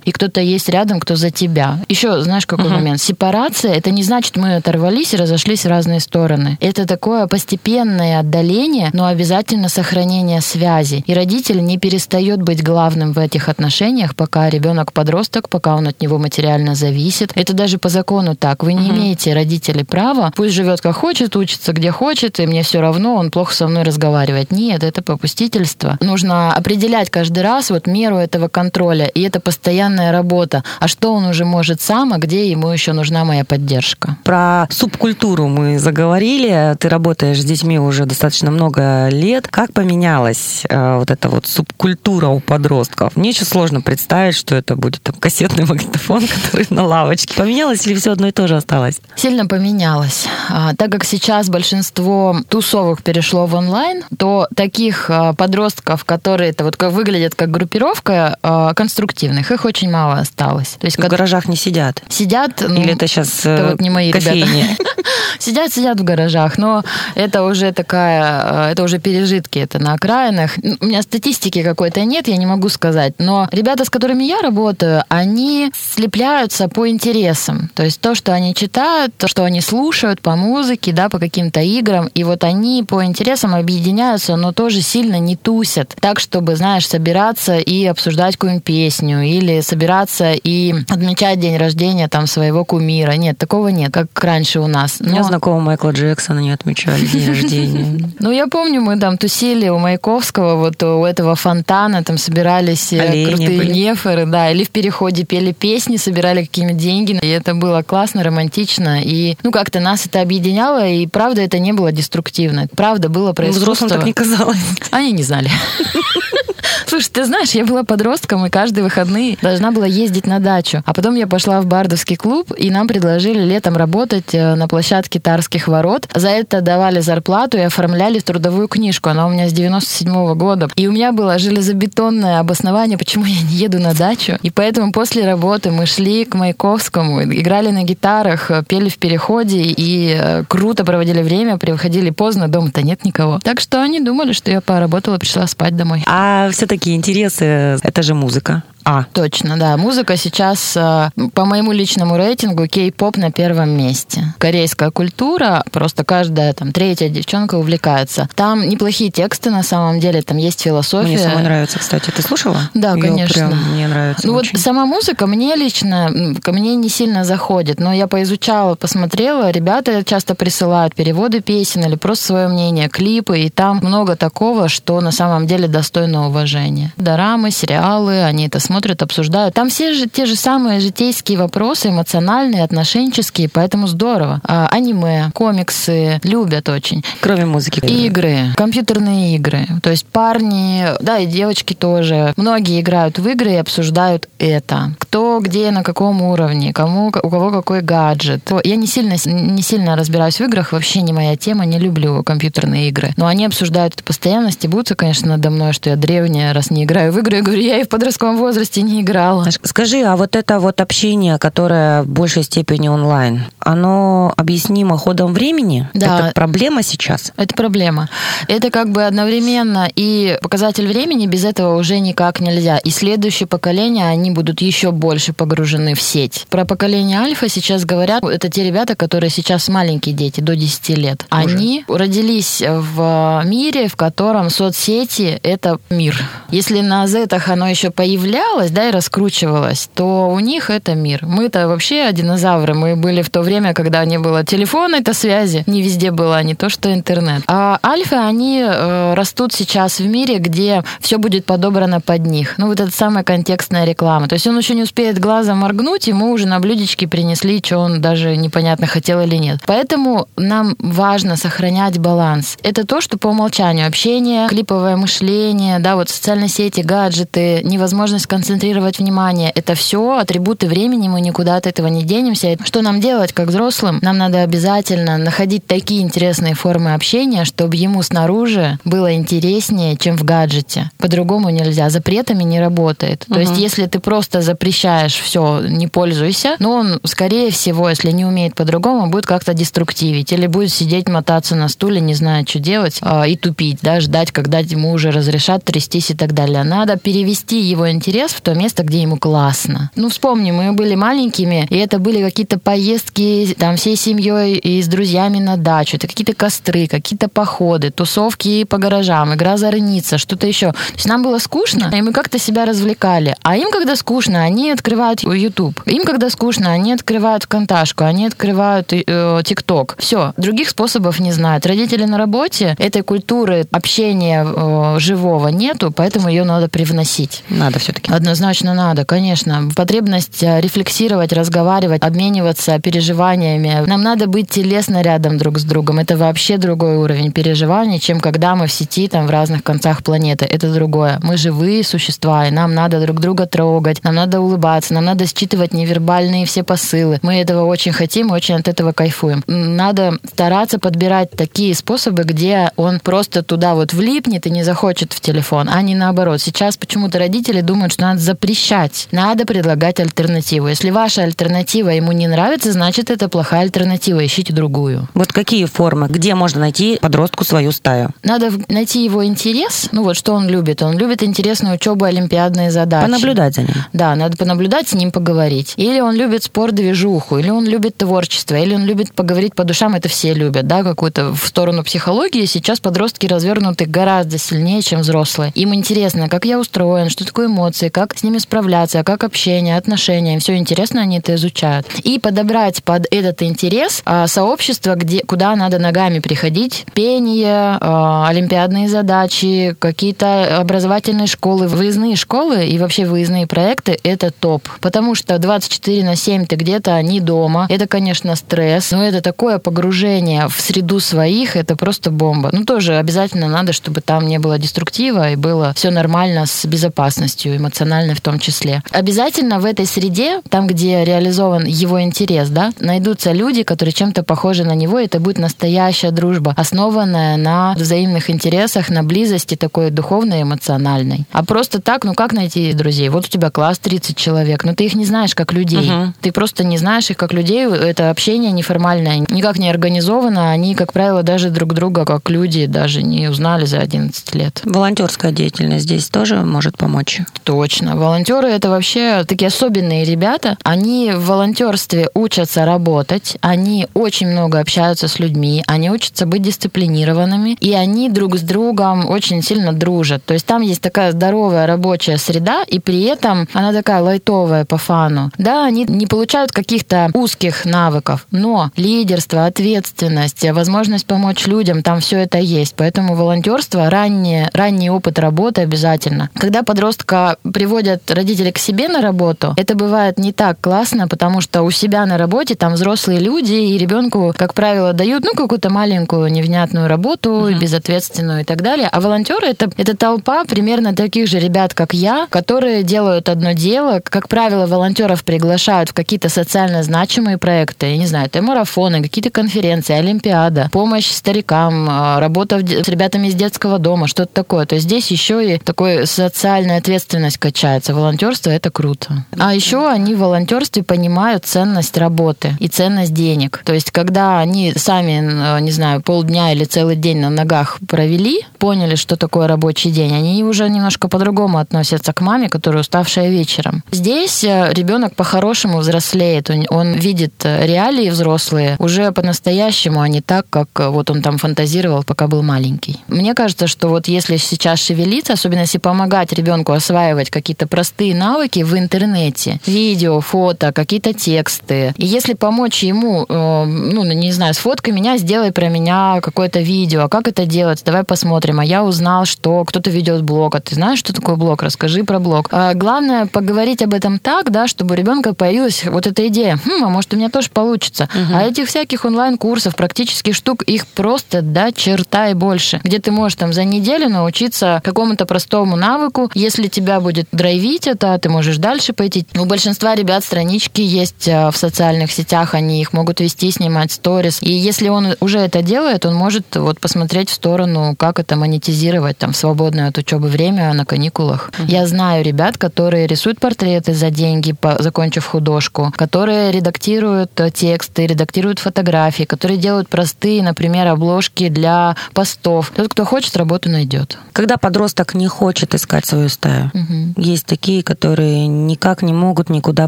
и 0.04 0.12
кто-то 0.12 0.42
есть 0.42 0.70
рядом, 0.70 1.00
кто 1.00 1.16
за 1.16 1.32
тебя. 1.32 1.80
Еще, 1.90 2.22
знаешь, 2.22 2.46
какой 2.46 2.70
момент? 2.70 3.02
Сепарация, 3.02 3.74
это 3.74 3.92
не 3.92 4.04
значит, 4.04 4.38
мы 4.38 4.56
оторвались 4.56 5.14
и 5.14 5.18
разошлись 5.18 5.66
в 5.66 5.70
разные 5.70 6.00
стороны. 6.00 6.58
Это 6.62 6.86
такое 6.86 7.28
постепенное 7.28 8.20
отдаление, 8.20 8.90
но 8.94 9.06
обязательно 9.06 9.70
сохранение 9.70 10.42
связи. 10.42 11.04
И 11.06 11.14
родитель 11.14 11.64
не 11.64 11.78
перестает 11.78 12.42
быть 12.42 12.64
главным 12.64 13.14
в 13.14 13.20
этих 13.20 13.50
отношениях, 13.50 14.16
пока 14.16 14.50
ребенок 14.50 14.94
подросток, 14.94 15.50
пока 15.50 15.76
он 15.76 15.88
от 15.88 16.02
него 16.02 16.18
материально 16.18 16.76
зависит. 16.76 17.32
Это 17.36 17.54
даже 17.54 17.78
по 17.78 17.90
закону 17.90 18.36
так. 18.36 18.64
Вы 18.64 18.74
не 18.74 18.90
имеете, 18.90 19.34
родители, 19.34 19.84
права. 19.84 20.32
Пусть 20.36 20.54
живет 20.54 20.82
как 20.82 20.96
хочет, 20.96 21.36
учится 21.36 21.74
где 21.74 21.92
хочет, 21.92 22.40
и 22.40 22.48
мне 22.48 22.64
все 22.64 22.82
равно, 22.82 23.16
он 23.16 23.32
плохо 23.32 23.54
со 23.54 23.68
мной 23.68 23.84
разговаривает. 23.84 24.52
Нет, 24.52 24.84
это 24.84 25.02
попустительство. 25.02 25.98
Нужно 26.00 26.54
определять 26.54 27.10
каждый 27.10 27.44
раз 27.44 27.70
вот 27.70 27.88
меру 27.88 28.18
этого 28.18 28.48
контроля. 28.48 29.06
И 29.06 29.22
это 29.22 29.35
это 29.36 29.42
постоянная 29.42 30.14
работа. 30.14 30.64
А 30.80 30.88
что 30.88 31.14
он 31.14 31.26
уже 31.26 31.44
может 31.44 31.82
сам, 31.82 32.14
а 32.14 32.18
где 32.18 32.50
ему 32.50 32.70
еще 32.70 32.94
нужна 32.94 33.26
моя 33.26 33.44
поддержка? 33.44 34.18
Про 34.24 34.68
субкультуру 34.70 35.48
мы 35.48 35.78
заговорили. 35.78 36.76
Ты 36.80 36.88
работаешь 36.88 37.42
с 37.42 37.44
детьми 37.44 37.78
уже 37.78 38.06
достаточно 38.06 38.50
много 38.50 39.10
лет. 39.10 39.48
Как 39.50 39.74
поменялась 39.74 40.64
э, 40.70 40.98
вот 40.98 41.12
эта 41.12 41.28
вот 41.28 41.48
субкультура 41.48 42.28
у 42.28 42.40
подростков? 42.40 43.18
Мне 43.18 43.32
еще 43.32 43.44
сложно 43.44 43.82
представить, 43.82 44.36
что 44.36 44.56
это 44.56 44.78
будет 44.78 45.02
там 45.02 45.16
кассетный 45.16 45.66
магнитофон, 45.68 46.24
который 46.28 46.68
на 46.70 46.86
лавочке. 46.86 47.36
Поменялось 47.36 47.86
или 47.86 47.96
все 47.96 48.14
одно 48.14 48.28
и 48.28 48.32
то 48.32 48.48
же 48.48 48.56
осталось? 48.56 49.02
Сильно 49.18 49.48
поменялось. 49.48 50.28
А, 50.50 50.74
так 50.76 50.92
как 50.92 51.04
сейчас 51.04 51.50
большинство 51.50 52.38
тусовок 52.48 53.04
перешло 53.04 53.48
в 53.48 53.56
онлайн, 53.56 54.04
то 54.18 54.48
таких 54.56 55.10
а, 55.10 55.34
подростков, 55.34 56.06
которые 56.06 56.52
это 56.52 56.64
вот 56.64 56.78
как 56.78 56.94
выглядят 56.94 57.36
как 57.36 57.52
группировка 57.52 58.38
а, 58.42 58.74
конструктивных, 59.16 59.52
их 59.52 59.66
очень 59.66 59.90
мало 59.90 60.16
осталось. 60.20 60.76
То 60.80 60.86
есть 60.88 60.98
в 60.98 61.02
ко- 61.02 61.08
гаражах 61.08 61.48
не 61.48 61.56
сидят. 61.56 62.02
Сидят. 62.10 62.64
Ну, 62.68 62.82
Или 62.82 62.94
это 62.94 63.08
сейчас 63.08 63.46
это 63.46 63.70
вот 63.72 63.82
не 63.82 63.90
мои 63.90 64.12
кофейни? 64.12 64.42
ребята. 64.64 64.84
Сидят, 65.40 65.74
сидят 65.74 66.00
в 66.00 66.04
гаражах, 66.04 66.58
но 66.58 66.84
это 67.14 67.44
уже 67.44 67.72
такая, 67.74 68.72
это 68.72 68.84
уже 68.84 69.00
пережитки, 69.00 69.60
это 69.60 69.80
на 69.80 69.94
окраинах. 69.94 70.52
У 70.80 70.86
меня 70.86 71.02
статистики 71.02 71.62
какой-то 71.62 72.02
нет, 72.06 72.28
я 72.30 72.38
не 72.38 72.46
могу 72.46 72.70
сказать, 72.70 73.14
но 73.20 73.48
ребята, 73.52 73.84
с 73.86 73.90
которыми 73.90 74.24
я 74.24 74.42
работаю, 74.42 75.04
они 75.10 75.72
слепляются 75.94 76.68
по 76.70 76.88
интересам. 76.88 77.70
То 77.76 77.84
есть 77.84 78.00
то, 78.00 78.16
что 78.16 78.34
они 78.34 78.56
читают, 78.56 79.14
то, 79.18 79.28
что 79.28 79.44
они 79.44 79.60
слушают 79.62 80.22
по 80.22 80.36
музыке, 80.38 80.94
да, 80.94 81.10
по 81.10 81.20
каким-то 81.20 81.60
играм, 81.62 82.08
и 82.14 82.24
вот 82.24 82.44
они 82.46 82.84
по 82.88 83.04
интересам 83.04 83.54
объединяются, 83.56 84.38
но 84.38 84.54
тоже 84.54 84.82
сильно 84.82 85.20
не 85.20 85.36
тусят. 85.36 85.96
Так, 86.00 86.20
чтобы, 86.20 86.56
знаешь, 86.56 86.88
собираться 86.88 87.58
и 87.58 87.86
обсуждать 87.86 88.36
какую-нибудь 88.36 88.64
песню, 88.64 89.05
или 89.14 89.62
собираться 89.62 90.34
и 90.34 90.74
отмечать 90.90 91.40
день 91.40 91.58
рождения 91.58 92.08
там 92.08 92.28
своего 92.28 92.66
кумира. 92.66 93.12
Нет, 93.14 93.38
такого 93.38 93.70
нет, 93.70 93.94
как 93.94 94.08
раньше 94.24 94.60
у 94.60 94.68
нас. 94.68 94.98
У 95.00 95.06
меня 95.06 95.24
знакомого 95.24 95.62
Майкла 95.62 95.92
Джексона 95.92 96.40
не 96.40 96.52
отмечали 96.52 97.06
день 97.06 97.28
рождения. 97.30 98.12
Ну, 98.20 98.32
я 98.32 98.48
помню, 98.48 98.82
мы 98.82 99.00
там 99.00 99.18
тусили 99.18 99.70
у 99.70 99.78
Маяковского, 99.78 100.56
вот 100.56 100.82
у 100.84 101.06
этого 101.06 101.36
фонтана, 101.36 102.04
там 102.04 102.18
собирались 102.18 102.92
э, 102.94 103.26
крутые 103.28 103.66
неферы, 103.68 104.26
да, 104.26 104.52
или 104.52 104.64
в 104.64 104.70
переходе 104.70 105.26
пели 105.26 105.52
песни, 105.52 105.98
собирали 105.98 106.44
какие-нибудь 106.44 106.82
деньги, 106.82 107.20
и 107.22 107.28
это 107.28 107.54
было 107.54 107.82
классно, 107.82 108.24
романтично, 108.24 109.02
и, 109.02 109.38
ну, 109.44 109.52
как-то 109.52 109.80
нас 109.80 110.06
это 110.06 110.22
объединяло, 110.22 110.88
и 110.88 111.08
правда 111.08 111.42
это 111.42 111.60
не 111.60 111.74
было 111.74 111.92
деструктивно. 111.92 112.68
Правда 112.76 113.10
было 113.10 113.34
про 113.34 113.46
Ну, 113.46 113.52
Взрослым 113.52 113.90
так 113.90 114.06
не 114.06 114.14
казалось. 114.14 114.58
Они 114.92 115.12
не 115.12 115.24
знали. 115.24 115.50
Слушай, 116.88 117.10
ты 117.12 117.26
знаешь, 117.26 117.52
я 117.52 117.66
была 117.66 117.84
подростком, 117.84 118.46
и 118.46 118.50
каждые 118.50 118.84
выходные 118.84 119.38
должна 119.42 119.72
была 119.72 119.88
ездить 119.88 120.28
на 120.28 120.40
дачу. 120.40 120.84
А 120.86 120.94
потом 120.94 121.16
я 121.16 121.28
пошла 121.28 121.62
в 121.62 121.66
бардовский 121.66 122.16
клуб, 122.16 122.52
и 122.56 122.70
нам 122.70 122.88
предложили 122.88 123.44
летом 123.44 123.76
работать 123.76 124.34
э, 124.34 124.56
на 124.56 124.68
площадке 124.68 125.20
Тарских 125.20 125.68
ворот. 125.68 126.08
За 126.14 126.30
это 126.30 126.62
давали 126.62 127.00
зарплату 127.00 127.58
и 127.58 127.62
оформляли 127.62 128.20
трудовую 128.20 128.68
книжку. 128.68 129.10
Она 129.10 129.26
у 129.26 129.30
меня 129.32 129.50
с 129.50 129.54
97 129.54 130.36
года. 130.36 130.70
И 130.76 130.88
у 130.88 130.92
меня 130.92 131.12
было 131.12 131.40
железобетонное 131.40 132.40
обоснование, 132.40 132.98
почему 132.98 133.26
я 133.26 133.42
не 133.42 133.56
еду 133.56 133.80
на 133.80 133.94
дачу. 133.94 134.38
И 134.44 134.52
поэтому 134.52 134.92
после 134.92 135.26
работы 135.26 135.72
мы 135.72 135.88
шли 135.88 136.24
к 136.26 136.36
Маяковскому, 136.36 137.24
играли 137.24 137.72
на 137.72 137.84
гитарах, 137.84 138.52
э, 138.52 138.64
пели 138.68 138.90
в 138.90 139.00
переходе 139.00 139.64
и 139.64 140.16
э, 140.18 140.44
круто 140.48 140.86
проводили 140.86 141.24
время, 141.24 141.58
приходили 141.58 142.12
поздно, 142.12 142.48
дома-то 142.48 142.84
нет 142.84 143.06
никого. 143.06 143.40
Так 143.44 143.60
что 143.60 143.82
они 143.82 144.00
думали, 144.00 144.34
что 144.34 144.52
я 144.52 144.62
поработала, 144.62 145.18
пришла 145.18 145.48
спать 145.48 145.76
домой. 145.76 146.04
А 146.06 146.50
все-таки 146.52 146.75
интересы, 146.84 147.78
это 147.82 148.02
же 148.02 148.14
музыка. 148.14 148.64
А, 148.88 149.06
Точно, 149.14 149.58
да. 149.58 149.78
Музыка 149.78 150.16
сейчас, 150.16 150.78
э, 150.78 151.10
по 151.34 151.46
моему 151.46 151.72
личному 151.72 152.18
рейтингу, 152.18 152.68
кей-поп 152.68 153.18
на 153.18 153.32
первом 153.32 153.70
месте. 153.72 154.36
Корейская 154.38 154.92
культура, 154.92 155.64
просто 155.72 156.04
каждая 156.04 156.54
там 156.54 156.72
третья 156.72 157.10
девчонка 157.10 157.56
увлекается. 157.56 158.30
Там 158.36 158.62
неплохие 158.70 159.10
тексты 159.10 159.50
на 159.50 159.64
самом 159.64 160.00
деле, 160.00 160.22
там 160.22 160.38
есть 160.38 160.62
философия. 160.62 161.08
мне 161.08 161.18
самой 161.18 161.44
нравится, 161.44 161.80
кстати. 161.80 162.12
Ты 162.12 162.22
слушала? 162.22 162.58
Да, 162.76 162.92
Её 162.92 163.02
конечно. 163.02 163.48
прям 163.48 163.72
мне 163.74 163.88
нравится 163.88 164.28
Ну 164.28 164.34
очень. 164.36 164.52
вот 164.54 164.62
сама 164.62 164.86
музыка 164.86 165.26
мне 165.26 165.56
лично, 165.56 166.12
ко 166.44 166.52
мне 166.54 166.76
не 166.76 166.90
сильно 166.90 167.24
заходит, 167.26 167.80
но 167.80 167.92
я 167.92 168.06
поизучала, 168.06 168.76
посмотрела, 168.76 169.50
ребята 169.50 170.04
часто 170.04 170.36
присылают 170.36 170.94
переводы 170.94 171.42
песен 171.42 171.84
или 171.86 171.96
просто 171.96 172.26
свое 172.28 172.48
мнение, 172.50 172.88
клипы, 172.88 173.40
и 173.40 173.50
там 173.50 173.80
много 173.82 174.16
такого, 174.16 174.70
что 174.70 175.02
на 175.02 175.12
самом 175.12 175.48
деле 175.48 175.68
достойно 175.68 176.28
уважения. 176.28 176.94
Дорамы, 176.98 177.50
сериалы, 177.50 178.22
они 178.24 178.46
это 178.46 178.60
смотрят, 178.60 178.75
обсуждают. 179.02 179.54
Там 179.54 179.70
все 179.70 179.94
же 179.94 180.08
те 180.08 180.26
же 180.26 180.36
самые 180.36 180.80
житейские 180.80 181.38
вопросы, 181.38 181.90
эмоциональные, 181.90 182.64
отношенческие, 182.64 183.50
поэтому 183.50 183.88
здорово. 183.88 184.42
А, 184.44 184.68
аниме, 184.72 185.32
комиксы 185.34 186.20
любят 186.24 186.70
очень. 186.70 187.04
Кроме 187.22 187.46
музыки. 187.46 187.80
Игры, 187.86 188.54
компьютерные 188.56 189.36
игры. 189.36 189.68
То 189.82 189.90
есть 189.90 190.06
парни, 190.06 190.86
да, 191.02 191.20
и 191.20 191.26
девочки 191.26 191.74
тоже. 191.74 192.34
Многие 192.38 192.82
играют 192.82 193.20
в 193.20 193.28
игры 193.28 193.52
и 193.52 193.56
обсуждают 193.56 194.28
это. 194.40 194.94
Кто 195.00 195.40
где, 195.40 195.72
на 195.72 195.84
каком 195.84 196.22
уровне, 196.22 196.74
кому, 196.74 197.08
у 197.08 197.12
кого 197.12 197.52
какой 197.52 197.82
гаджет. 197.82 198.52
Я 198.64 198.76
не 198.76 198.88
сильно, 198.88 199.16
не 199.26 199.62
сильно 199.62 199.96
разбираюсь 199.96 200.40
в 200.40 200.42
играх, 200.42 200.72
вообще 200.72 201.02
не 201.02 201.14
моя 201.14 201.36
тема, 201.36 201.66
не 201.66 201.80
люблю 201.80 202.24
компьютерные 202.24 202.90
игры. 202.90 203.14
Но 203.18 203.28
они 203.28 203.46
обсуждают 203.46 203.94
это 203.94 204.04
постоянно, 204.04 204.52
стебутся, 204.52 204.96
конечно, 204.96 205.30
надо 205.30 205.50
мной, 205.50 205.74
что 205.74 205.90
я 205.90 205.96
древняя, 205.96 206.54
раз 206.54 206.72
не 206.72 206.84
играю 206.84 207.12
в 207.12 207.20
игры. 207.20 207.38
Я 207.38 207.44
говорю, 207.44 207.62
я 207.62 207.80
и 207.80 207.84
в 207.84 207.90
подростковом 207.90 208.38
возрасте 208.38 208.65
не 208.82 209.02
играла. 209.02 209.48
Скажи, 209.64 210.02
а 210.02 210.16
вот 210.16 210.36
это 210.36 210.60
вот 210.60 210.82
общение, 210.82 211.38
которое 211.38 212.04
в 212.04 212.08
большей 212.08 212.44
степени 212.44 212.88
онлайн, 212.88 213.46
оно 213.60 214.34
объяснимо 214.38 214.98
ходом 214.98 215.34
времени? 215.34 215.90
Да. 215.94 216.20
Это 216.20 216.32
проблема 216.34 216.84
сейчас? 216.84 217.34
Это 217.38 217.56
проблема. 217.56 218.10
Это 218.48 218.70
как 218.70 218.92
бы 218.92 219.06
одновременно 219.06 219.90
и 219.96 220.38
показатель 220.42 220.88
времени, 220.88 221.28
без 221.28 221.46
этого 221.46 221.78
уже 221.78 222.00
никак 222.00 222.40
нельзя. 222.40 222.78
И 222.78 222.90
следующее 222.90 223.48
поколение, 223.48 224.08
они 224.08 224.32
будут 224.32 224.62
еще 224.62 224.92
больше 224.92 225.34
погружены 225.34 225.94
в 225.96 226.02
сеть. 226.02 226.46
Про 226.50 226.66
поколение 226.66 227.20
альфа 227.20 227.50
сейчас 227.50 227.86
говорят, 227.86 228.24
это 228.24 228.50
те 228.50 228.64
ребята, 228.64 228.96
которые 228.96 229.30
сейчас 229.30 229.68
маленькие 229.70 230.16
дети, 230.16 230.42
до 230.42 230.56
10 230.56 230.90
лет. 230.98 231.26
Они 231.30 231.84
родились 231.88 232.62
в 232.66 233.44
мире, 233.46 233.88
в 233.88 233.96
котором 233.96 234.50
соцсети— 234.50 235.40
это 235.44 235.80
мир. 235.90 236.18
Если 236.52 236.82
на 236.82 237.08
зетах 237.08 237.50
оно 237.50 237.68
еще 237.68 237.90
появлялось, 237.90 238.55
да, 238.72 238.90
и 238.90 238.92
раскручивалось, 238.92 239.90
то 239.94 240.30
у 240.30 240.40
них 240.40 240.70
это 240.70 240.96
мир. 240.96 241.26
Мы-то 241.26 241.68
вообще 241.68 242.12
динозавры, 242.12 242.74
мы 242.74 242.96
были 242.96 243.22
в 243.22 243.30
то 243.30 243.42
время, 243.42 243.74
когда 243.74 244.04
не 244.06 244.18
было 244.18 244.44
телефона, 244.44 244.98
это 244.98 245.14
связи, 245.14 245.64
не 245.68 245.82
везде 245.82 246.12
было, 246.12 246.42
не 246.44 246.56
то 246.56 246.70
что 246.70 246.94
интернет. 246.94 247.44
А 247.48 247.80
альфы, 247.84 248.16
они 248.16 248.64
э, 248.66 249.14
растут 249.14 249.54
сейчас 249.54 250.00
в 250.00 250.08
мире, 250.08 250.38
где 250.40 250.84
все 251.00 251.18
будет 251.18 251.46
подобрано 251.46 252.02
под 252.02 252.26
них. 252.26 252.56
Ну, 252.58 252.68
вот 252.68 252.80
это 252.80 252.92
самая 252.92 253.24
контекстная 253.24 253.86
реклама. 253.86 254.28
То 254.28 254.36
есть 254.36 254.48
он 254.48 254.58
еще 254.58 254.76
не 254.76 254.84
успеет 254.84 255.20
глазом 255.20 255.60
моргнуть, 255.60 256.08
ему 256.08 256.32
уже 256.32 256.48
на 256.48 256.60
блюдечке 256.60 257.08
принесли, 257.08 257.62
что 257.64 257.80
он 257.80 258.02
даже 258.02 258.36
непонятно 258.38 258.88
хотел 258.88 259.22
или 259.22 259.36
нет. 259.36 259.60
Поэтому 259.66 260.28
нам 260.36 260.76
важно 260.80 261.36
сохранять 261.38 262.00
баланс. 262.00 262.58
Это 262.64 262.86
то, 262.86 263.02
что 263.02 263.18
по 263.18 263.28
умолчанию 263.28 263.88
общение, 263.88 264.48
клиповое 264.48 264.96
мышление, 264.96 265.80
да, 265.80 265.96
вот 265.96 266.10
социальные 266.10 266.50
сети, 266.50 266.82
гаджеты, 266.82 267.62
невозможность 267.64 268.28
концентрировать 268.46 269.00
внимание. 269.00 269.50
Это 269.56 269.74
все 269.74 270.20
атрибуты 270.20 270.68
времени, 270.68 271.08
мы 271.08 271.20
никуда 271.20 271.56
от 271.56 271.66
этого 271.66 271.88
не 271.88 272.04
денемся. 272.04 272.58
Что 272.64 272.84
нам 272.84 273.02
делать, 273.02 273.34
как 273.34 273.48
взрослым? 273.48 273.98
Нам 274.04 274.20
надо 274.20 274.44
обязательно 274.44 275.18
находить 275.18 275.66
такие 275.66 276.04
интересные 276.04 276.54
формы 276.54 276.94
общения, 276.94 277.44
чтобы 277.44 277.76
ему 277.76 278.04
снаружи 278.04 278.78
было 278.86 279.16
интереснее, 279.16 279.98
чем 279.98 280.16
в 280.16 280.24
гаджете. 280.24 280.92
По-другому 281.00 281.50
нельзя. 281.50 281.90
Запретами 281.90 282.44
не 282.44 282.60
работает. 282.60 283.26
То 283.28 283.40
есть, 283.40 283.58
если 283.58 283.88
ты 283.88 284.00
просто 284.00 284.42
запрещаешь 284.42 285.16
все, 285.16 285.62
не 285.68 285.88
пользуйся, 285.88 286.56
но 286.60 286.74
он, 286.74 287.00
скорее 287.04 287.50
всего, 287.50 287.90
если 287.90 288.12
не 288.12 288.26
умеет 288.26 288.54
по-другому, 288.54 289.08
будет 289.10 289.26
как-то 289.26 289.56
деструктивить. 289.56 290.32
Или 290.32 290.46
будет 290.46 290.72
сидеть, 290.72 291.10
мотаться 291.10 291.56
на 291.56 291.68
стуле, 291.68 292.00
не 292.00 292.14
зная, 292.14 292.46
что 292.46 292.60
делать, 292.60 293.00
а, 293.02 293.26
и 293.26 293.36
тупить, 293.38 293.80
да, 293.82 294.02
ждать, 294.02 294.32
когда 294.32 294.60
ему 294.60 294.92
уже 294.92 295.10
разрешат 295.10 295.64
трястись 295.64 296.12
и 296.12 296.14
так 296.14 296.34
далее. 296.34 296.64
Надо 296.64 296.98
перевести 296.98 297.60
его 297.60 297.90
интерес 297.90 298.25
в 298.32 298.42
то 298.42 298.54
место, 298.54 298.84
где 298.84 299.02
ему 299.02 299.18
классно. 299.18 299.92
Ну, 299.96 300.10
вспомни, 300.10 300.52
мы 300.52 300.74
были 300.74 300.96
маленькими, 300.96 301.68
и 301.70 301.78
это 301.78 302.00
были 302.00 302.24
какие-то 302.24 302.60
поездки 302.60 303.56
там 303.58 303.76
всей 303.78 303.96
семьей 303.96 304.56
и 304.56 304.82
с 304.82 304.88
друзьями 304.88 305.40
на 305.40 305.58
дачу. 305.58 305.98
Это 305.98 306.08
какие-то 306.08 306.34
костры, 306.34 306.88
какие-то 306.88 307.28
походы, 307.30 307.92
тусовки 307.92 308.64
по 308.64 308.78
гаражам, 308.78 309.34
игра 309.34 309.58
зарница, 309.58 310.18
что-то 310.18 310.48
еще. 310.48 310.72
То 310.72 310.94
есть 310.96 311.08
нам 311.08 311.24
было 311.24 311.40
скучно, 311.40 311.92
и 311.94 312.02
мы 312.02 312.12
как-то 312.12 312.40
себя 312.40 312.66
развлекали. 312.66 313.36
А 313.42 313.58
им, 313.58 313.72
когда 313.72 313.96
скучно, 313.96 314.44
они 314.44 314.72
открывают 314.72 315.24
YouTube. 315.24 315.82
Им, 315.86 316.04
когда 316.04 316.30
скучно, 316.30 316.72
они 316.72 316.94
открывают 316.94 317.44
ВКонташку, 317.44 318.04
они 318.04 318.26
открывают 318.26 318.92
э, 318.92 319.42
ТикТок. 319.44 319.96
Все, 320.00 320.34
других 320.38 320.70
способов 320.70 321.20
не 321.20 321.32
знают. 321.32 321.66
Родители 321.66 322.06
на 322.06 322.18
работе, 322.18 322.76
этой 322.80 323.02
культуры 323.02 323.66
общения 323.72 324.46
э, 324.46 325.00
живого 325.00 325.50
нету, 325.50 325.92
поэтому 325.96 326.30
ее 326.30 326.44
надо 326.44 326.70
привносить. 326.70 327.44
Надо 327.50 327.80
все-таки. 327.80 328.12
Однозначно 328.16 328.74
надо, 328.74 329.04
конечно. 329.04 329.70
Потребность 329.76 330.42
э, 330.42 330.62
рефлексировать, 330.62 331.34
разговаривать, 331.34 332.02
обмениваться 332.02 332.80
переживаниями. 332.80 333.84
Нам 333.86 334.02
надо 334.02 334.28
быть 334.28 334.50
телесно 334.50 335.02
рядом 335.02 335.38
друг 335.38 335.60
с 335.60 335.66
другом. 335.66 336.00
Это 336.00 336.16
вообще 336.16 336.56
другой 336.56 336.96
уровень 336.96 337.34
переживаний, 337.34 338.00
чем 338.00 338.22
когда 338.22 338.56
мы 338.56 338.68
в 338.68 338.72
сети 338.72 339.10
там 339.10 339.28
в 339.28 339.30
разных 339.30 339.64
концах 339.64 340.02
планеты. 340.02 340.46
Это 340.46 340.74
другое. 340.74 341.20
Мы 341.24 341.36
живые 341.36 341.84
существа, 341.84 342.48
и 342.48 342.52
нам 342.52 342.74
надо 342.74 343.02
друг 343.02 343.20
друга 343.20 343.48
трогать, 343.48 344.02
нам 344.06 344.16
надо 344.16 344.40
улыбаться, 344.40 344.94
нам 344.94 345.04
надо 345.04 345.28
считывать 345.28 345.74
невербальные 345.74 346.46
все 346.46 346.64
посылы. 346.64 347.20
Мы 347.22 347.42
этого 347.42 347.66
очень 347.66 347.92
хотим, 347.92 348.32
очень 348.32 348.56
от 348.56 348.70
этого 348.70 348.94
кайфуем. 348.94 349.44
Надо 349.48 350.20
стараться 350.32 350.80
подбирать 350.80 351.32
такие 351.32 351.76
способы, 351.76 352.24
где 352.24 352.72
он 352.78 353.02
просто 353.02 353.44
туда 353.44 353.76
вот 353.76 353.92
влипнет 353.92 354.48
и 354.48 354.50
не 354.50 354.64
захочет 354.64 355.12
в 355.12 355.20
телефон, 355.20 355.70
а 355.70 355.82
не 355.82 355.96
наоборот. 355.96 356.40
Сейчас 356.40 356.78
почему-то 356.78 357.20
родители 357.20 357.60
думают, 357.60 357.92
что 357.92 358.05
надо 358.06 358.20
запрещать. 358.20 359.08
Надо 359.12 359.46
предлагать 359.46 360.00
альтернативу. 360.00 360.68
Если 360.68 360.92
ваша 360.92 361.24
альтернатива 361.24 361.90
ему 361.90 362.12
не 362.12 362.28
нравится, 362.28 362.72
значит, 362.72 363.10
это 363.10 363.30
плохая 363.30 363.62
альтернатива. 363.62 364.26
Ищите 364.26 364.54
другую. 364.54 365.08
Вот 365.14 365.34
какие 365.34 365.66
формы? 365.66 366.08
Где 366.08 366.36
можно 366.36 366.60
найти 366.62 367.00
подростку 367.02 367.44
свою 367.44 367.72
стаю? 367.72 368.12
Надо 368.24 368.52
найти 368.70 369.04
его 369.04 369.26
интерес. 369.26 369.90
Ну 369.92 370.04
вот, 370.04 370.16
что 370.16 370.34
он 370.34 370.48
любит. 370.48 370.82
Он 370.82 370.98
любит 370.98 371.24
интересную 371.24 371.76
учебу, 371.76 372.06
олимпиадные 372.06 372.72
задачи. 372.72 373.06
Понаблюдать 373.06 373.56
за 373.56 373.62
ним. 373.62 373.76
Да, 373.94 374.16
надо 374.16 374.38
понаблюдать, 374.38 374.88
с 374.90 374.94
ним 374.94 375.12
поговорить. 375.12 375.74
Или 375.78 376.00
он 376.00 376.16
любит 376.16 376.44
спорт-движуху, 376.44 377.40
или 377.40 377.50
он 377.50 377.66
любит 377.66 377.98
творчество, 377.98 378.56
или 378.56 378.76
он 378.76 378.86
любит 378.86 379.14
поговорить 379.14 379.56
по 379.56 379.64
душам. 379.64 379.96
Это 379.96 380.10
все 380.10 380.34
любят, 380.34 380.68
да, 380.68 380.84
какую-то 380.84 381.34
в 381.34 381.48
сторону 381.48 381.84
психологии. 381.84 382.46
Сейчас 382.46 382.80
подростки 382.80 383.26
развернуты 383.26 383.86
гораздо 383.86 384.38
сильнее, 384.38 384.82
чем 384.82 385.02
взрослые. 385.02 385.52
Им 385.56 385.74
интересно, 385.74 386.30
как 386.30 386.46
я 386.46 386.60
устроен, 386.60 387.10
что 387.10 387.26
такое 387.26 387.48
эмоции, 387.48 387.90
как 387.96 388.18
с 388.18 388.24
ними 388.24 388.40
справляться, 388.40 389.06
как 389.06 389.24
общение, 389.24 389.78
отношения. 389.78 390.38
Все 390.40 390.58
интересно, 390.58 391.00
они 391.00 391.20
это 391.20 391.36
изучают. 391.36 391.88
И 392.04 392.20
подобрать 392.20 392.84
под 392.84 393.08
этот 393.10 393.42
интерес 393.42 394.02
а, 394.04 394.28
сообщество, 394.28 394.96
где, 394.96 395.22
куда 395.22 395.56
надо 395.56 395.80
ногами 395.80 396.20
приходить. 396.20 396.86
Пение, 396.94 397.78
а, 397.80 398.28
олимпиадные 398.28 398.90
задачи, 398.90 399.78
какие-то 399.80 400.60
образовательные 400.60 401.28
школы, 401.28 401.70
выездные 401.70 402.18
школы 402.18 402.66
и 402.66 402.78
вообще 402.80 403.06
выездные 403.06 403.48
проекты– 403.48 403.98
это 404.04 404.30
топ. 404.30 404.68
Потому 404.82 405.16
что 405.16 405.38
24 405.38 406.04
на 406.04 406.18
7 406.18 406.48
ты 406.48 406.58
где-то 406.58 407.02
не 407.02 407.22
дома. 407.22 407.66
Это, 407.70 407.88
конечно, 407.88 408.36
стресс, 408.36 408.92
но 408.92 409.06
это 409.06 409.22
такое 409.22 409.58
погружение 409.58 410.50
в 410.50 410.60
среду 410.60 411.00
своих, 411.00 411.56
это 411.56 411.78
просто 411.78 412.12
бомба. 412.12 412.50
Ну, 412.52 412.66
тоже 412.66 412.98
обязательно 412.98 413.48
надо, 413.48 413.72
чтобы 413.72 414.02
там 414.02 414.28
не 414.28 414.38
было 414.38 414.60
деструктива 414.60 415.30
и 415.30 415.38
было 415.38 415.72
все 415.78 415.92
нормально 415.92 416.46
с 416.46 416.66
безопасностью, 416.66 417.56
эмоциональной 417.86 418.16
в 418.16 418.22
том 418.22 418.40
числе. 418.40 418.82
Обязательно 418.92 419.60
в 419.60 419.66
этой 419.66 419.86
среде, 419.86 420.42
там, 420.50 420.68
где 420.68 421.04
реализован 421.04 421.66
его 421.66 422.02
интерес, 422.02 422.50
да, 422.50 422.72
найдутся 422.80 423.32
люди, 423.32 423.64
которые 423.64 423.94
чем-то 423.94 424.24
похожи 424.24 424.64
на 424.64 424.76
него, 424.76 425.00
и 425.00 425.06
это 425.06 425.20
будет 425.20 425.38
настоящая 425.38 426.12
дружба, 426.12 426.54
основанная 426.58 427.38
на 427.38 427.76
взаимных 427.78 428.30
интересах, 428.30 428.90
на 428.90 429.04
близости 429.04 429.56
такой 429.56 429.92
духовной 429.92 430.42
эмоциональной. 430.42 431.26
А 431.32 431.44
просто 431.44 431.82
так, 431.82 432.04
ну 432.04 432.14
как 432.14 432.34
найти 432.34 432.74
друзей? 432.74 433.10
Вот 433.10 433.26
у 433.26 433.30
тебя 433.30 433.50
класс 433.50 433.80
30 433.80 434.18
человек, 434.18 434.64
но 434.64 434.74
ты 434.74 434.86
их 434.86 434.96
не 434.96 435.06
знаешь 435.06 435.36
как 435.36 435.54
людей. 435.54 435.90
Угу. 435.90 436.14
Ты 436.22 436.32
просто 436.32 436.64
не 436.64 436.78
знаешь 436.78 437.10
их 437.10 437.18
как 437.18 437.34
людей. 437.34 437.66
Это 437.66 438.10
общение 438.10 438.52
неформальное, 438.52 439.20
никак 439.30 439.58
не 439.60 439.70
организовано. 439.70 440.52
Они, 440.52 440.76
как 440.76 440.94
правило, 440.94 441.24
даже 441.24 441.50
друг 441.50 441.74
друга 441.74 442.06
как 442.06 442.30
люди 442.30 442.66
даже 442.66 443.04
не 443.04 443.28
узнали 443.28 443.66
за 443.66 443.80
11 443.80 444.36
лет. 444.36 444.62
Волонтерская 444.64 445.32
деятельность 445.32 445.86
здесь 445.86 446.10
тоже 446.10 446.38
может 446.38 446.78
помочь. 446.78 447.22
Точно. 447.44 447.75
Волонтеры 447.82 448.50
это 448.50 448.70
вообще 448.70 449.24
такие 449.28 449.48
особенные 449.48 450.06
ребята. 450.06 450.58
Они 450.64 451.12
в 451.12 451.26
волонтерстве 451.26 452.10
учатся 452.14 452.66
работать, 452.66 453.38
они 453.42 453.88
очень 453.94 454.28
много 454.28 454.60
общаются 454.60 455.08
с 455.08 455.20
людьми, 455.20 455.64
они 455.68 455.90
учатся 455.92 456.26
быть 456.26 456.42
дисциплинированными, 456.42 457.58
и 457.60 457.74
они 457.74 458.10
друг 458.10 458.38
с 458.38 458.42
другом 458.42 459.10
очень 459.10 459.42
сильно 459.42 459.74
дружат. 459.74 460.24
То 460.26 460.34
есть 460.34 460.46
там 460.46 460.62
есть 460.62 460.82
такая 460.82 461.12
здоровая 461.12 461.68
рабочая 461.68 462.18
среда, 462.18 462.64
и 462.68 462.80
при 462.80 463.04
этом 463.04 463.48
она 463.54 463.74
такая 463.74 464.02
лайтовая 464.02 464.66
по 464.66 464.78
фану. 464.78 465.32
Да, 465.38 465.66
они 465.66 465.86
не 465.88 466.08
получают 466.08 466.52
каких-то 466.52 467.10
узких 467.14 467.66
навыков, 467.66 468.28
но 468.32 468.72
лидерство, 468.76 469.46
ответственность, 469.46 470.50
возможность 470.52 471.06
помочь 471.06 471.48
людям, 471.48 471.84
там 471.84 472.00
все 472.00 472.20
это 472.20 472.38
есть. 472.38 472.76
Поэтому 472.76 473.16
волонтерство, 473.16 473.90
ранний, 473.90 474.48
ранний 474.54 474.90
опыт 474.90 475.20
работы 475.20 475.62
обязательно. 475.62 476.30
Когда 476.36 476.64
подростка 476.64 477.38
приводят 477.66 478.12
родители 478.12 478.52
к 478.52 478.60
себе 478.60 478.88
на 478.88 479.02
работу, 479.02 479.56
это 479.58 479.74
бывает 479.74 480.20
не 480.20 480.32
так 480.32 480.62
классно, 480.62 481.08
потому 481.08 481.42
что 481.42 481.64
у 481.64 481.72
себя 481.72 482.06
на 482.06 482.16
работе 482.16 482.54
там 482.54 482.74
взрослые 482.74 483.20
люди, 483.20 483.54
и 483.54 483.76
ребенку, 483.80 484.36
как 484.38 484.54
правило, 484.54 484.94
дают 484.94 485.24
ну 485.24 485.32
какую-то 485.34 485.72
маленькую 485.72 486.32
невнятную 486.32 486.88
работу, 486.88 487.30
uh-huh. 487.30 487.60
безответственную 487.60 488.42
и 488.42 488.44
так 488.44 488.62
далее. 488.62 488.88
А 488.92 489.02
волонтеры 489.02 489.48
это, 489.48 489.72
это 489.78 489.98
толпа 489.98 490.44
примерно 490.46 490.94
таких 490.94 491.28
же 491.28 491.40
ребят, 491.40 491.74
как 491.74 491.96
я, 491.96 492.28
которые 492.30 492.84
делают 492.84 493.30
одно 493.30 493.54
дело. 493.54 494.00
Как 494.04 494.30
правило, 494.30 494.68
волонтеров 494.68 495.24
приглашают 495.24 495.90
в 495.90 495.94
какие-то 495.96 496.30
социально 496.30 496.84
значимые 496.84 497.40
проекты. 497.40 497.88
Я 497.88 497.98
не 497.98 498.06
знаю, 498.06 498.28
это 498.28 498.44
марафоны, 498.44 499.02
какие-то 499.02 499.32
конференции, 499.32 499.96
олимпиада, 499.96 500.70
помощь 500.72 501.10
старикам, 501.10 501.88
а, 501.90 502.20
работа 502.20 502.60
с 502.60 502.88
ребятами 502.88 503.30
из 503.30 503.34
детского 503.34 503.80
дома, 503.80 504.08
что-то 504.08 504.32
такое. 504.32 504.68
То 504.68 504.76
есть 504.76 504.86
здесь 504.86 505.10
еще 505.10 505.56
и 505.56 505.58
такой 505.58 506.06
социальная 506.06 506.78
ответственность 506.78 507.40
качается. 507.56 507.94
Волонтерство 507.96 508.50
это 508.50 508.70
круто. 508.70 509.26
А 509.40 509.56
еще 509.56 509.90
они 509.90 510.14
в 510.14 510.20
волонтерстве 510.20 510.84
понимают 510.84 511.46
ценность 511.46 511.98
работы 511.98 512.58
и 512.60 512.68
ценность 512.68 513.14
денег. 513.14 513.62
То 513.64 513.74
есть 513.74 513.92
когда 513.92 514.40
они 514.40 514.74
сами, 514.76 515.62
не 515.62 515.72
знаю, 515.72 516.02
полдня 516.02 516.52
или 516.52 516.66
целый 516.66 516.98
день 516.98 517.20
на 517.20 517.30
ногах 517.30 517.80
провели, 517.88 518.42
поняли, 518.60 518.96
что 518.96 519.16
такое 519.16 519.48
рабочий 519.48 519.92
день, 519.92 520.14
они 520.14 520.44
уже 520.44 520.70
немножко 520.70 521.08
по-другому 521.08 521.60
относятся 521.60 522.12
к 522.12 522.20
маме, 522.20 522.50
которая 522.50 522.82
уставшая 522.82 523.30
вечером. 523.30 523.84
Здесь 523.92 524.44
э, 524.44 524.74
ребенок 524.74 525.16
по-хорошему 525.16 525.78
взрослеет, 525.78 526.50
он, 526.70 526.94
видит 526.94 527.34
э, 527.46 527.66
реалии 527.66 528.10
взрослые 528.10 528.76
уже 528.80 529.12
по-настоящему, 529.12 530.02
а 530.02 530.10
не 530.10 530.22
так, 530.22 530.46
как 530.50 530.68
э, 530.80 530.90
вот 530.90 531.10
он 531.10 531.22
там 531.22 531.38
фантазировал, 531.38 532.04
пока 532.04 532.28
был 532.28 532.44
маленький. 532.44 533.00
Мне 533.08 533.34
кажется, 533.34 533.68
что 533.68 533.88
вот 533.88 534.10
если 534.10 534.38
сейчас 534.38 534.80
шевелиться, 534.80 535.34
особенно 535.34 535.62
если 535.62 535.78
помогать 535.78 536.34
ребенку 536.34 536.74
осваивать 536.74 537.30
какие-то 537.46 537.68
простые 537.68 538.16
навыки 538.16 538.64
в 538.64 538.76
интернете, 538.76 539.60
видео, 539.68 540.20
фото, 540.20 540.74
какие-то 540.74 541.14
тексты, 541.14 541.94
и 541.96 542.06
если 542.06 542.34
помочь 542.34 542.82
ему, 542.82 543.28
ну, 543.30 544.04
не 544.04 544.32
знаю, 544.32 544.56
сфоткай 544.56 544.92
меня, 544.92 545.20
сделай 545.20 545.52
про 545.52 545.68
меня 545.68 546.22
какое-то 546.24 546.60
видео, 546.62 547.04
а 547.04 547.08
как 547.08 547.28
это 547.28 547.46
делать, 547.46 547.84
давай 547.86 548.04
посмотрим, 548.04 548.60
а 548.60 548.66
я 548.66 548.84
узнал, 548.84 549.26
что 549.26 549.64
кто-то 549.64 549.92
ведет 549.92 550.24
блог, 550.24 550.56
а 550.56 550.60
ты 550.60 550.74
знаешь, 550.74 550.98
что 550.98 551.14
такое 551.14 551.36
блог, 551.36 551.62
расскажи 551.62 552.04
про 552.04 552.18
блог. 552.18 552.48
А 552.52 552.74
главное 552.74 553.28
поговорить 553.28 553.84
об 553.84 553.94
этом 553.94 554.18
так, 554.18 554.50
да, 554.50 554.68
чтобы 554.68 554.96
у 554.96 554.98
ребенка 554.98 555.36
появилась 555.36 555.86
вот 555.86 556.08
эта 556.08 556.28
идея, 556.30 556.58
хм, 556.66 556.84
а 556.84 556.90
может 556.90 557.14
у 557.14 557.16
меня 557.16 557.30
тоже 557.30 557.50
получится. 557.52 558.10
Угу. 558.12 558.36
А 558.36 558.42
этих 558.42 558.68
всяких 558.70 559.06
онлайн-курсов, 559.06 559.76
практических 559.76 560.34
штук, 560.34 560.64
их 560.64 560.88
просто 560.88 561.44
до 561.44 561.72
черта 561.72 562.30
и 562.30 562.34
больше, 562.34 562.82
где 562.84 562.98
ты 562.98 563.12
можешь 563.12 563.36
там 563.36 563.54
за 563.54 563.66
неделю 563.66 564.10
научиться 564.10 564.82
какому-то 564.84 565.28
простому 565.28 565.76
навыку. 565.76 566.32
Если 566.34 566.68
тебя 566.68 567.00
будет 567.00 567.25
драйвить 567.32 567.88
это, 567.88 568.18
ты 568.18 568.30
можешь 568.30 568.58
дальше 568.58 568.94
пойти. 568.94 569.26
У 569.38 569.46
большинства 569.46 569.96
ребят 569.96 570.24
странички 570.24 570.82
есть 570.82 571.28
а, 571.28 571.52
в 571.52 571.58
социальных 571.58 572.12
сетях, 572.12 572.54
они 572.54 572.82
их 572.82 572.94
могут 572.94 573.20
вести, 573.20 573.52
снимать 573.52 573.92
сторис. 573.92 574.40
И 574.42 574.52
если 574.52 574.90
он 574.90 575.16
уже 575.20 575.40
это 575.40 575.62
делает, 575.62 576.06
он 576.06 576.16
может 576.16 576.56
вот 576.56 576.80
посмотреть 576.80 577.30
в 577.30 577.34
сторону, 577.34 577.96
как 577.98 578.20
это 578.20 578.36
монетизировать 578.36 579.18
там 579.18 579.34
в 579.34 579.38
свободное 579.38 579.90
от 579.90 579.98
учебы 579.98 580.28
время 580.28 580.74
на 580.74 580.86
каникулах. 580.86 581.52
Uh-huh. 581.52 581.66
Я 581.68 581.88
знаю 581.88 582.24
ребят, 582.24 582.58
которые 582.58 583.08
рисуют 583.08 583.40
портреты 583.40 583.94
за 583.94 584.10
деньги, 584.10 584.56
закончив 584.80 585.26
художку, 585.26 585.94
которые 585.96 586.52
редактируют 586.52 587.40
э, 587.40 587.52
тексты, 587.52 588.08
редактируют 588.08 588.60
фотографии, 588.60 589.24
которые 589.24 589.58
делают 589.58 589.90
простые, 589.90 590.44
например, 590.44 590.88
обложки 590.88 591.50
для 591.50 591.96
постов. 592.14 592.72
Тот, 592.76 592.90
кто 592.90 593.06
хочет, 593.06 593.38
работу 593.38 593.70
найдет. 593.70 594.18
Когда 594.34 594.58
подросток 594.58 595.14
не 595.14 595.28
хочет 595.28 595.76
искать 595.76 596.06
свою 596.06 596.30
стаю, 596.30 596.72
угу. 596.74 597.15
Есть 597.16 597.46
такие, 597.46 597.84
которые 597.84 598.48
никак 598.48 599.02
не 599.02 599.14
могут 599.14 599.50
никуда 599.50 599.88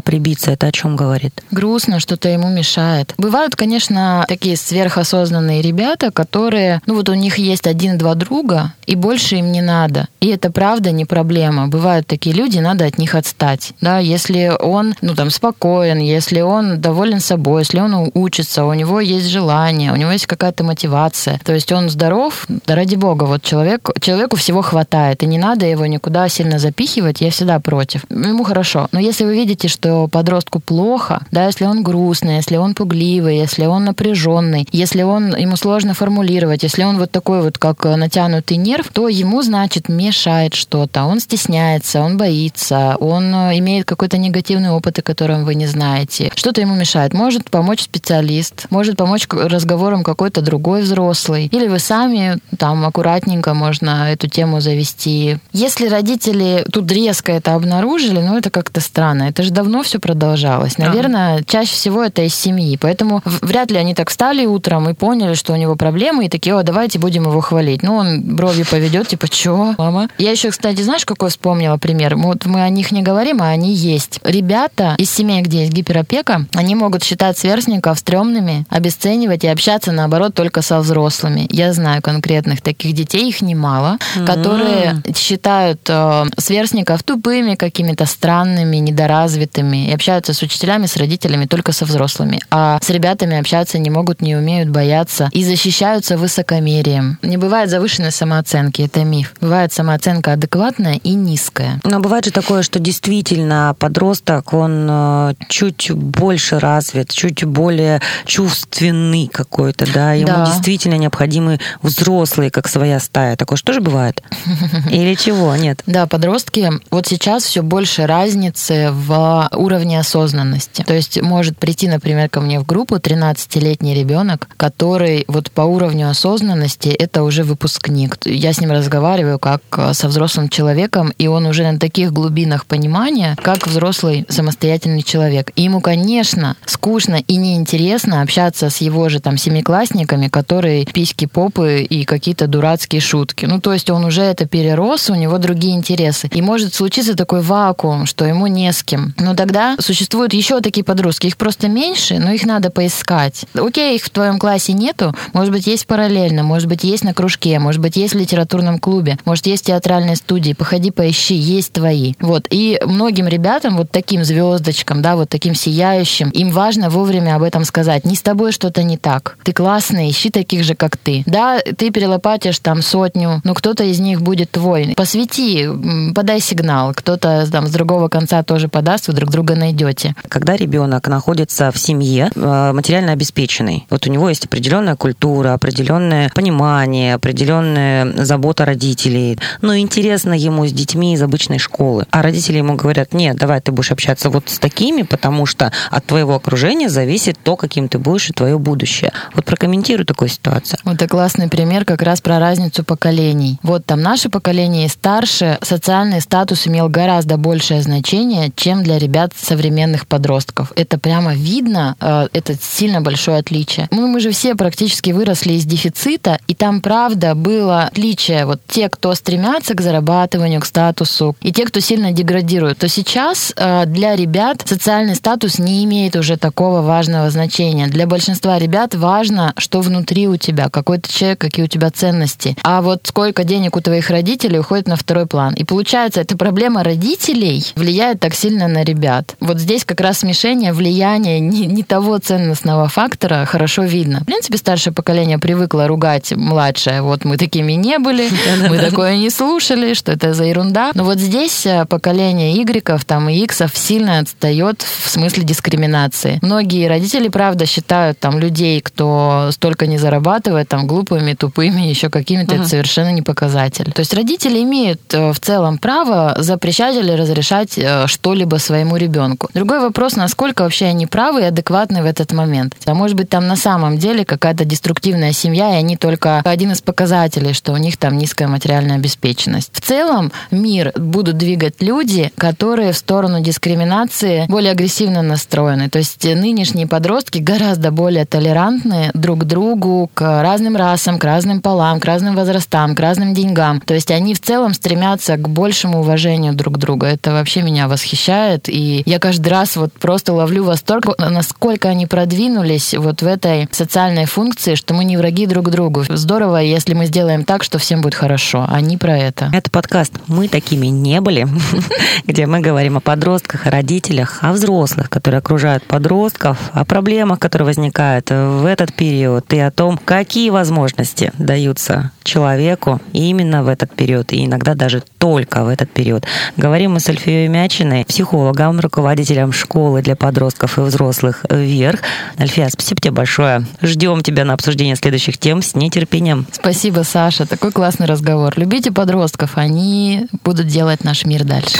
прибиться. 0.00 0.50
Это 0.50 0.66
о 0.66 0.72
чем 0.72 0.96
говорит? 0.96 1.42
Грустно, 1.50 2.00
что-то 2.00 2.28
ему 2.28 2.48
мешает. 2.48 3.14
Бывают, 3.18 3.56
конечно, 3.56 4.24
такие 4.28 4.56
сверхосознанные 4.56 5.62
ребята, 5.62 6.10
которые, 6.10 6.80
ну 6.86 6.94
вот 6.94 7.08
у 7.08 7.14
них 7.14 7.38
есть 7.38 7.66
один-два 7.66 8.14
друга, 8.14 8.74
и 8.86 8.94
больше 8.94 9.36
им 9.36 9.52
не 9.52 9.60
надо. 9.60 10.08
И 10.20 10.28
это 10.28 10.50
правда 10.50 10.90
не 10.90 11.04
проблема. 11.04 11.68
Бывают 11.68 12.06
такие 12.06 12.34
люди, 12.34 12.58
надо 12.58 12.84
от 12.86 12.98
них 12.98 13.14
отстать. 13.14 13.72
Да, 13.80 13.98
если 13.98 14.52
он, 14.60 14.94
ну 15.00 15.14
там, 15.14 15.30
спокоен, 15.30 15.98
если 15.98 16.40
он 16.40 16.80
доволен 16.80 17.20
собой, 17.20 17.62
если 17.62 17.80
он 17.80 18.10
учится, 18.14 18.64
у 18.64 18.74
него 18.74 19.00
есть 19.00 19.26
желание, 19.26 19.92
у 19.92 19.96
него 19.96 20.10
есть 20.10 20.26
какая-то 20.26 20.64
мотивация, 20.64 21.40
то 21.44 21.52
есть 21.52 21.72
он 21.72 21.90
здоров, 21.90 22.46
да 22.66 22.74
ради 22.74 22.96
бога, 22.96 23.24
вот 23.24 23.42
человек, 23.42 23.90
человеку 24.00 24.36
всего 24.36 24.62
хватает, 24.62 25.22
и 25.22 25.26
не 25.26 25.38
надо 25.38 25.66
его 25.66 25.86
никуда 25.86 26.28
сильно 26.28 26.58
запихивать, 26.58 27.17
делать. 27.18 27.20
Я 27.20 27.30
всегда 27.30 27.60
против. 27.60 28.04
Ему 28.10 28.44
хорошо. 28.44 28.88
Но 28.92 29.00
если 29.00 29.24
вы 29.24 29.34
видите, 29.34 29.68
что 29.68 30.08
подростку 30.08 30.60
плохо, 30.60 31.20
да, 31.30 31.46
если 31.46 31.66
он 31.66 31.82
грустный, 31.82 32.36
если 32.36 32.56
он 32.56 32.74
пугливый, 32.74 33.38
если 33.38 33.66
он 33.66 33.84
напряженный, 33.84 34.66
если 34.72 35.02
он 35.02 35.36
ему 35.36 35.56
сложно 35.56 35.94
формулировать, 35.94 36.62
если 36.62 36.84
он 36.84 36.98
вот 36.98 37.10
такой 37.10 37.42
вот 37.42 37.58
как 37.58 37.84
натянутый 37.84 38.56
нерв, 38.56 38.88
то 38.92 39.08
ему, 39.08 39.42
значит, 39.42 39.88
мешает 39.88 40.54
что-то. 40.54 41.04
Он 41.04 41.20
стесняется, 41.20 42.00
он 42.00 42.16
боится, 42.16 42.96
он 43.00 43.34
э, 43.34 43.58
имеет 43.58 43.84
какой-то 43.84 44.18
негативный 44.18 44.70
опыт, 44.70 44.98
о 44.98 45.02
котором 45.02 45.44
вы 45.44 45.54
не 45.54 45.66
знаете. 45.66 46.30
Что-то 46.34 46.60
ему 46.60 46.74
мешает. 46.74 47.14
Может 47.14 47.50
помочь 47.50 47.82
специалист, 47.82 48.66
может 48.70 48.96
помочь 48.96 49.26
разговором 49.30 50.02
какой-то 50.02 50.40
другой 50.42 50.82
взрослый. 50.82 51.46
Или 51.46 51.68
вы 51.68 51.78
сами 51.78 52.38
там 52.58 52.84
аккуратненько 52.84 53.54
можно 53.54 54.10
эту 54.12 54.28
тему 54.28 54.60
завести. 54.60 55.38
Если 55.52 55.88
родители 55.88 56.64
тут 56.72 56.84
резко 57.08 57.32
это 57.32 57.54
обнаружили, 57.54 58.20
ну 58.20 58.36
это 58.36 58.50
как-то 58.50 58.80
странно. 58.80 59.24
Это 59.24 59.42
же 59.42 59.50
давно 59.50 59.82
все 59.82 59.98
продолжалось. 59.98 60.76
Наверное, 60.76 61.42
чаще 61.46 61.72
всего 61.72 62.04
это 62.04 62.22
из 62.22 62.34
семьи. 62.34 62.76
Поэтому 62.76 63.22
вряд 63.24 63.70
ли 63.70 63.78
они 63.78 63.94
так 63.94 64.10
встали 64.10 64.44
утром 64.44 64.90
и 64.90 64.94
поняли, 64.94 65.34
что 65.34 65.54
у 65.54 65.56
него 65.56 65.74
проблемы, 65.74 66.26
и 66.26 66.28
такие, 66.28 66.54
о, 66.54 66.62
давайте 66.62 66.98
будем 66.98 67.24
его 67.24 67.40
хвалить. 67.40 67.82
Ну, 67.82 67.96
он 67.96 68.36
брови 68.36 68.64
поведет, 68.70 69.08
типа, 69.08 69.28
чё, 69.28 69.74
мама? 69.78 70.08
Я 70.18 70.32
еще, 70.32 70.50
кстати, 70.50 70.82
знаешь, 70.82 71.06
какой 71.06 71.30
вспомнила 71.30 71.78
пример? 71.78 72.16
Вот 72.16 72.44
мы 72.44 72.62
о 72.62 72.68
них 72.68 72.92
не 72.92 73.02
говорим, 73.02 73.40
а 73.40 73.48
они 73.48 73.72
есть. 73.72 74.20
Ребята 74.22 74.94
из 74.98 75.10
семей, 75.10 75.40
где 75.40 75.60
есть 75.60 75.72
гиперопека, 75.72 76.44
они 76.54 76.74
могут 76.74 77.04
считать 77.04 77.38
сверстников 77.38 77.98
стрёмными, 77.98 78.66
обесценивать 78.68 79.44
и 79.44 79.48
общаться, 79.48 79.92
наоборот, 79.92 80.34
только 80.34 80.60
со 80.60 80.80
взрослыми. 80.80 81.46
Я 81.50 81.72
знаю 81.72 82.02
конкретных 82.02 82.60
таких 82.60 82.92
детей, 82.94 83.28
их 83.30 83.40
немало, 83.40 83.96
mm-hmm. 83.98 84.26
которые 84.26 85.02
считают 85.16 85.80
э, 85.88 86.24
сверстников 86.36 86.97
тупыми, 87.02 87.54
какими-то 87.54 88.06
странными, 88.06 88.76
недоразвитыми 88.76 89.88
и 89.88 89.92
общаются 89.92 90.34
с 90.34 90.42
учителями, 90.42 90.86
с 90.86 90.96
родителями 90.96 91.46
только 91.46 91.72
со 91.72 91.84
взрослыми. 91.84 92.40
А 92.50 92.78
с 92.82 92.90
ребятами 92.90 93.38
общаться 93.38 93.78
не 93.78 93.90
могут, 93.90 94.22
не 94.22 94.36
умеют, 94.36 94.68
боятся 94.68 95.28
и 95.32 95.44
защищаются 95.44 96.16
высокомерием. 96.16 97.18
Не 97.22 97.36
бывает 97.36 97.70
завышенной 97.70 98.12
самооценки, 98.12 98.82
это 98.82 99.04
миф. 99.04 99.34
Бывает 99.40 99.72
самооценка 99.72 100.32
адекватная 100.32 100.94
и 100.94 101.14
низкая. 101.14 101.80
Но 101.84 102.00
бывает 102.00 102.26
же 102.26 102.30
такое, 102.30 102.62
что 102.62 102.78
действительно 102.78 103.74
подросток, 103.78 104.52
он 104.52 104.86
э, 104.90 105.34
чуть 105.48 105.90
больше 105.92 106.58
развит, 106.58 107.10
чуть 107.10 107.44
более 107.44 108.00
чувственный 108.24 109.28
какой-то, 109.28 109.86
да, 109.92 110.12
ему 110.12 110.28
да. 110.28 110.46
действительно 110.46 110.94
необходимы 110.94 111.60
взрослые, 111.82 112.50
как 112.50 112.68
своя 112.68 113.00
стая. 113.00 113.36
Такое 113.36 113.56
что 113.56 113.72
же 113.72 113.80
бывает? 113.80 114.22
Или 114.90 115.14
чего? 115.14 115.54
Нет. 115.56 115.82
Да, 115.86 116.06
подростки, 116.06 116.70
вот 116.90 117.06
сейчас 117.06 117.44
все 117.44 117.62
больше 117.62 118.06
разницы 118.06 118.90
в 118.92 119.48
уровне 119.54 120.00
осознанности. 120.00 120.84
То 120.86 120.94
есть 120.94 121.20
может 121.20 121.58
прийти, 121.58 121.88
например, 121.88 122.28
ко 122.28 122.40
мне 122.40 122.60
в 122.60 122.66
группу 122.66 122.96
13-летний 122.96 123.94
ребенок, 123.94 124.48
который 124.56 125.24
вот 125.28 125.50
по 125.50 125.62
уровню 125.62 126.08
осознанности 126.10 126.88
это 126.88 127.22
уже 127.22 127.44
выпускник. 127.44 128.16
Я 128.24 128.52
с 128.52 128.60
ним 128.60 128.72
разговариваю 128.72 129.38
как 129.38 129.62
со 129.92 130.08
взрослым 130.08 130.48
человеком, 130.48 131.12
и 131.18 131.26
он 131.26 131.46
уже 131.46 131.70
на 131.70 131.78
таких 131.78 132.12
глубинах 132.12 132.66
понимания, 132.66 133.36
как 133.42 133.66
взрослый 133.66 134.24
самостоятельный 134.28 135.02
человек. 135.02 135.52
И 135.56 135.62
ему, 135.62 135.80
конечно, 135.80 136.56
скучно 136.66 137.16
и 137.26 137.36
неинтересно 137.36 138.22
общаться 138.22 138.70
с 138.70 138.78
его 138.78 139.08
же 139.08 139.20
там 139.20 139.36
семиклассниками, 139.36 140.28
которые 140.28 140.84
письки, 140.86 141.26
попы 141.26 141.82
и 141.82 142.04
какие-то 142.04 142.46
дурацкие 142.46 143.00
шутки. 143.00 143.46
Ну, 143.46 143.60
то 143.60 143.72
есть 143.72 143.90
он 143.90 144.04
уже 144.04 144.22
это 144.22 144.46
перерос, 144.46 145.10
у 145.10 145.14
него 145.14 145.38
другие 145.38 145.74
интересы. 145.74 146.28
И 146.32 146.42
может 146.42 146.74
случиться 146.78 147.16
такой 147.16 147.42
вакуум, 147.42 148.06
что 148.06 148.24
ему 148.24 148.46
не 148.46 148.72
с 148.72 148.84
кем. 148.84 149.12
Но 149.18 149.34
тогда 149.34 149.76
существуют 149.80 150.32
еще 150.32 150.60
такие 150.60 150.84
подростки. 150.84 151.26
Их 151.26 151.36
просто 151.36 151.68
меньше, 151.68 152.18
но 152.18 152.30
их 152.30 152.46
надо 152.46 152.70
поискать. 152.70 153.46
Окей, 153.54 153.96
их 153.96 154.04
в 154.04 154.10
твоем 154.10 154.38
классе 154.38 154.72
нету, 154.72 155.12
может 155.32 155.52
быть, 155.52 155.66
есть 155.66 155.88
параллельно, 155.88 156.44
может 156.44 156.68
быть, 156.68 156.84
есть 156.84 157.02
на 157.02 157.14
кружке, 157.14 157.58
может 157.58 157.80
быть, 157.80 157.96
есть 157.96 158.14
в 158.14 158.18
литературном 158.18 158.78
клубе, 158.78 159.18
может, 159.24 159.46
есть 159.46 159.64
в 159.64 159.66
театральной 159.66 160.14
студии. 160.14 160.52
Походи, 160.52 160.92
поищи, 160.92 161.34
есть 161.34 161.72
твои. 161.72 162.14
Вот. 162.20 162.46
И 162.50 162.80
многим 162.86 163.26
ребятам, 163.26 163.76
вот 163.76 163.90
таким 163.90 164.22
звездочкам, 164.24 165.02
да, 165.02 165.16
вот 165.16 165.28
таким 165.28 165.56
сияющим, 165.56 166.30
им 166.30 166.50
важно 166.52 166.90
вовремя 166.90 167.34
об 167.34 167.42
этом 167.42 167.64
сказать. 167.64 168.04
Не 168.04 168.14
с 168.14 168.22
тобой 168.22 168.52
что-то 168.52 168.84
не 168.84 168.96
так. 168.96 169.36
Ты 169.42 169.52
классный, 169.52 170.10
ищи 170.10 170.30
таких 170.30 170.62
же, 170.62 170.76
как 170.76 170.96
ты. 170.96 171.24
Да, 171.26 171.58
ты 171.60 171.90
перелопатишь 171.90 172.60
там 172.60 172.82
сотню, 172.82 173.40
но 173.42 173.54
кто-то 173.54 173.82
из 173.82 173.98
них 173.98 174.22
будет 174.22 174.52
твой. 174.52 174.94
Посвети, 174.96 175.66
подай 176.14 176.40
сигнал. 176.40 176.67
Кто-то 176.94 177.46
там 177.50 177.66
с 177.66 177.70
другого 177.70 178.08
конца 178.08 178.42
тоже 178.42 178.68
подаст, 178.68 179.08
вы 179.08 179.14
друг 179.14 179.30
друга 179.30 179.54
найдете. 179.54 180.14
Когда 180.28 180.56
ребенок 180.56 181.08
находится 181.08 181.70
в 181.72 181.78
семье, 181.78 182.30
э, 182.34 182.72
материально 182.72 183.12
обеспеченный, 183.12 183.86
вот 183.90 184.06
у 184.06 184.10
него 184.10 184.28
есть 184.28 184.44
определенная 184.44 184.96
культура, 184.96 185.54
определенное 185.54 186.30
понимание, 186.34 187.14
определенная 187.14 188.24
забота 188.24 188.64
родителей. 188.64 189.38
Но 189.62 189.76
интересно 189.76 190.32
ему 190.32 190.66
с 190.66 190.72
детьми 190.72 191.14
из 191.14 191.22
обычной 191.22 191.58
школы. 191.58 192.06
А 192.10 192.22
родители 192.22 192.58
ему 192.58 192.76
говорят, 192.76 193.14
нет, 193.14 193.36
давай 193.36 193.60
ты 193.60 193.72
будешь 193.72 193.92
общаться 193.92 194.30
вот 194.30 194.48
с 194.48 194.58
такими, 194.58 195.02
потому 195.02 195.46
что 195.46 195.72
от 195.90 196.04
твоего 196.06 196.34
окружения 196.34 196.88
зависит 196.88 197.38
то, 197.42 197.56
каким 197.56 197.88
ты 197.88 197.98
будешь 197.98 198.30
и 198.30 198.32
твое 198.32 198.58
будущее. 198.58 199.12
Вот 199.34 199.44
прокомментируй 199.44 200.04
такую 200.04 200.28
ситуацию. 200.28 200.78
Вот 200.84 200.94
это 200.94 201.08
классный 201.08 201.48
пример 201.48 201.84
как 201.84 202.02
раз 202.02 202.20
про 202.20 202.38
разницу 202.38 202.84
поколений. 202.84 203.58
Вот 203.62 203.86
там 203.86 204.00
наше 204.00 204.28
поколение 204.28 204.86
и 204.86 204.88
старше, 204.88 205.58
социальный 205.62 206.20
статус 206.20 206.47
имел 206.66 206.88
гораздо 206.88 207.36
большее 207.36 207.82
значение, 207.82 208.50
чем 208.54 208.82
для 208.82 208.98
ребят 208.98 209.32
современных 209.36 210.06
подростков. 210.06 210.72
Это 210.76 210.98
прямо 210.98 211.34
видно, 211.34 211.96
э, 212.00 212.28
это 212.32 212.54
сильно 212.60 213.00
большое 213.00 213.38
отличие. 213.38 213.88
Мы, 213.90 214.06
мы 214.06 214.20
же 214.20 214.30
все 214.30 214.54
практически 214.54 215.10
выросли 215.10 215.54
из 215.54 215.64
дефицита, 215.64 216.38
и 216.46 216.54
там 216.54 216.80
правда 216.80 217.34
было 217.34 217.84
отличие. 217.84 218.46
Вот 218.46 218.60
те, 218.66 218.88
кто 218.88 219.14
стремятся 219.14 219.74
к 219.74 219.80
зарабатыванию, 219.80 220.60
к 220.60 220.66
статусу, 220.66 221.36
и 221.42 221.52
те, 221.52 221.64
кто 221.66 221.80
сильно 221.80 222.12
деградирует, 222.12 222.78
то 222.78 222.88
сейчас 222.88 223.52
э, 223.56 223.84
для 223.86 224.16
ребят 224.16 224.62
социальный 224.64 225.14
статус 225.14 225.58
не 225.58 225.84
имеет 225.84 226.16
уже 226.16 226.36
такого 226.36 226.82
важного 226.82 227.30
значения. 227.30 227.86
Для 227.86 228.06
большинства 228.06 228.58
ребят 228.58 228.94
важно, 228.94 229.52
что 229.56 229.80
внутри 229.80 230.28
у 230.28 230.36
тебя, 230.36 230.68
какой 230.68 230.98
ты 230.98 231.12
человек, 231.12 231.40
какие 231.40 231.64
у 231.64 231.68
тебя 231.68 231.90
ценности. 231.90 232.56
А 232.62 232.82
вот 232.82 233.00
сколько 233.04 233.44
денег 233.44 233.76
у 233.76 233.80
твоих 233.80 234.10
родителей 234.10 234.58
уходит 234.58 234.88
на 234.88 234.96
второй 234.96 235.26
план. 235.26 235.54
И 235.54 235.64
получается, 235.64 236.20
эта 236.20 236.36
проблема 236.38 236.82
родителей 236.82 237.64
влияет 237.76 238.20
так 238.20 238.34
сильно 238.34 238.68
на 238.68 238.84
ребят. 238.84 239.36
Вот 239.40 239.58
здесь 239.58 239.84
как 239.84 240.00
раз 240.00 240.20
смешение 240.20 240.72
влияния 240.72 241.40
не, 241.40 241.66
не 241.66 241.82
того 241.82 242.18
ценностного 242.18 242.88
фактора 242.88 243.44
хорошо 243.44 243.82
видно. 243.82 244.20
В 244.20 244.24
принципе, 244.24 244.56
старшее 244.56 244.94
поколение 244.94 245.38
привыкло 245.38 245.86
ругать 245.86 246.32
младшее. 246.32 247.02
Вот 247.02 247.24
мы 247.24 247.36
такими 247.36 247.72
не 247.72 247.98
были, 247.98 248.28
мы 248.68 248.78
такое 248.78 249.16
не 249.16 249.30
слушали, 249.30 249.94
что 249.94 250.12
это 250.12 250.32
за 250.34 250.44
ерунда. 250.44 250.92
Но 250.94 251.04
вот 251.04 251.18
здесь 251.18 251.66
э, 251.66 251.84
поколение 251.86 252.54
Y 252.54 253.04
там, 253.04 253.28
и 253.28 253.38
X 253.44 253.62
сильно 253.74 254.20
отстает 254.20 254.82
в 254.82 255.08
смысле 255.08 255.44
дискриминации. 255.44 256.38
Многие 256.42 256.88
родители, 256.88 257.28
правда, 257.28 257.66
считают 257.66 258.18
там 258.18 258.38
людей, 258.38 258.80
кто 258.80 259.50
столько 259.52 259.86
не 259.86 259.98
зарабатывает, 259.98 260.68
там 260.68 260.86
глупыми, 260.86 261.34
тупыми, 261.34 261.82
еще 261.82 262.08
какими-то, 262.08 262.54
uh-huh. 262.54 262.60
это 262.60 262.68
совершенно 262.68 263.12
не 263.12 263.22
показатель. 263.22 263.90
То 263.92 264.00
есть 264.00 264.14
родители 264.14 264.62
имеют 264.62 265.00
э, 265.12 265.32
в 265.32 265.40
целом 265.40 265.78
право 265.78 266.27
запрещать 266.36 266.96
или 266.96 267.12
разрешать 267.12 267.78
э, 267.78 268.06
что-либо 268.06 268.56
своему 268.56 268.96
ребенку. 268.96 269.48
Другой 269.54 269.80
вопрос, 269.80 270.16
насколько 270.16 270.62
вообще 270.62 270.86
они 270.86 271.06
правы 271.06 271.42
и 271.42 271.44
адекватны 271.44 272.02
в 272.02 272.06
этот 272.06 272.32
момент. 272.32 272.74
А 272.84 272.94
может 272.94 273.16
быть, 273.16 273.28
там 273.28 273.46
на 273.46 273.56
самом 273.56 273.98
деле 273.98 274.24
какая-то 274.24 274.64
деструктивная 274.64 275.32
семья, 275.32 275.74
и 275.74 275.78
они 275.78 275.96
только 275.96 276.40
один 276.44 276.72
из 276.72 276.82
показателей, 276.82 277.52
что 277.52 277.72
у 277.72 277.76
них 277.76 277.96
там 277.96 278.18
низкая 278.18 278.48
материальная 278.48 278.96
обеспеченность. 278.96 279.70
В 279.72 279.80
целом 279.80 280.32
мир 280.50 280.92
будут 280.96 281.36
двигать 281.38 281.80
люди, 281.80 282.32
которые 282.36 282.92
в 282.92 282.96
сторону 282.96 283.40
дискриминации 283.40 284.46
более 284.48 284.72
агрессивно 284.72 285.22
настроены. 285.22 285.88
То 285.88 285.98
есть 285.98 286.24
нынешние 286.24 286.86
подростки 286.86 287.38
гораздо 287.38 287.90
более 287.90 288.24
толерантны 288.24 289.10
друг 289.14 289.40
к 289.40 289.44
другу, 289.44 290.10
к 290.14 290.42
разным 290.42 290.76
расам, 290.76 291.18
к 291.18 291.24
разным 291.24 291.60
полам, 291.60 292.00
к 292.00 292.04
разным 292.04 292.34
возрастам, 292.36 292.94
к 292.94 293.00
разным 293.00 293.34
деньгам. 293.34 293.80
То 293.80 293.94
есть 293.94 294.10
они 294.10 294.34
в 294.34 294.40
целом 294.40 294.74
стремятся 294.74 295.36
к 295.36 295.48
большему 295.48 296.00
уважению 296.00 296.17
друг 296.18 296.78
друга. 296.78 297.06
Это 297.06 297.32
вообще 297.32 297.62
меня 297.62 297.88
восхищает. 297.88 298.68
И 298.68 299.02
я 299.06 299.18
каждый 299.18 299.48
раз 299.48 299.76
вот 299.76 299.92
просто 299.92 300.32
ловлю 300.32 300.64
восторг, 300.64 301.06
насколько 301.18 301.88
они 301.88 302.06
продвинулись 302.06 302.94
вот 302.94 303.22
в 303.22 303.26
этой 303.26 303.68
социальной 303.70 304.26
функции, 304.26 304.74
что 304.74 304.94
мы 304.94 305.04
не 305.04 305.16
враги 305.16 305.46
друг 305.46 305.70
другу. 305.70 306.04
Здорово, 306.08 306.58
если 306.58 306.94
мы 306.94 307.06
сделаем 307.06 307.44
так, 307.44 307.62
что 307.62 307.78
всем 307.78 308.00
будет 308.00 308.14
хорошо. 308.14 308.66
Они 308.68 308.96
про 308.96 309.16
это. 309.16 309.50
Это 309.52 309.70
подкаст 309.70 310.12
«Мы 310.26 310.48
такими 310.48 310.88
не 310.88 311.20
были», 311.20 311.46
где 312.26 312.46
мы 312.46 312.60
говорим 312.60 312.96
о 312.96 313.00
подростках, 313.00 313.66
о 313.66 313.70
родителях, 313.70 314.38
о 314.42 314.52
взрослых, 314.52 315.08
которые 315.10 315.38
окружают 315.38 315.84
подростков, 315.84 316.58
о 316.72 316.84
проблемах, 316.84 317.38
которые 317.38 317.66
возникают 317.66 318.30
в 318.30 318.64
этот 318.66 318.92
период, 318.92 319.52
и 319.52 319.58
о 319.58 319.70
том, 319.70 319.98
какие 320.04 320.50
возможности 320.50 321.32
даются 321.38 322.10
человеку 322.24 323.00
именно 323.12 323.62
в 323.62 323.68
этот 323.68 323.94
период, 323.94 324.32
и 324.32 324.44
иногда 324.44 324.74
даже 324.74 325.02
только 325.18 325.64
в 325.64 325.68
этот 325.68 325.90
период. 325.90 326.07
Говорим 326.56 326.92
мы 326.92 327.00
с 327.00 327.08
Альфией 327.08 327.48
Мячиной, 327.48 328.04
психологом, 328.04 328.80
руководителем 328.80 329.52
школы 329.52 330.02
для 330.02 330.16
подростков 330.16 330.78
и 330.78 330.82
взрослых 330.82 331.44
«Вверх». 331.50 332.00
Альфия, 332.38 332.68
спасибо 332.70 333.00
тебе 333.00 333.12
большое. 333.12 333.66
Ждем 333.82 334.22
тебя 334.22 334.44
на 334.44 334.54
обсуждение 334.54 334.96
следующих 334.96 335.38
тем 335.38 335.62
с 335.62 335.74
нетерпением. 335.74 336.46
Спасибо, 336.52 337.02
Саша. 337.02 337.46
Такой 337.46 337.72
классный 337.72 338.06
разговор. 338.06 338.54
Любите 338.56 338.90
подростков, 338.90 339.52
они 339.56 340.26
будут 340.44 340.66
делать 340.66 341.04
наш 341.04 341.24
мир 341.24 341.44
дальше. 341.44 341.78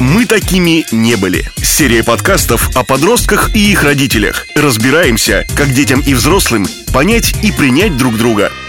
Мы 0.00 0.26
такими 0.26 0.84
не 0.92 1.16
были. 1.16 1.44
Серия 1.56 2.04
подкастов 2.04 2.70
о 2.76 2.84
подростках 2.84 3.54
и 3.54 3.72
их 3.72 3.82
родителях. 3.82 4.46
Разбираемся, 4.54 5.44
как 5.56 5.72
детям 5.72 6.00
и 6.00 6.14
взрослым 6.14 6.66
понять 6.92 7.34
и 7.42 7.52
принять 7.52 7.96
друг 7.96 8.16
друга– 8.16 8.50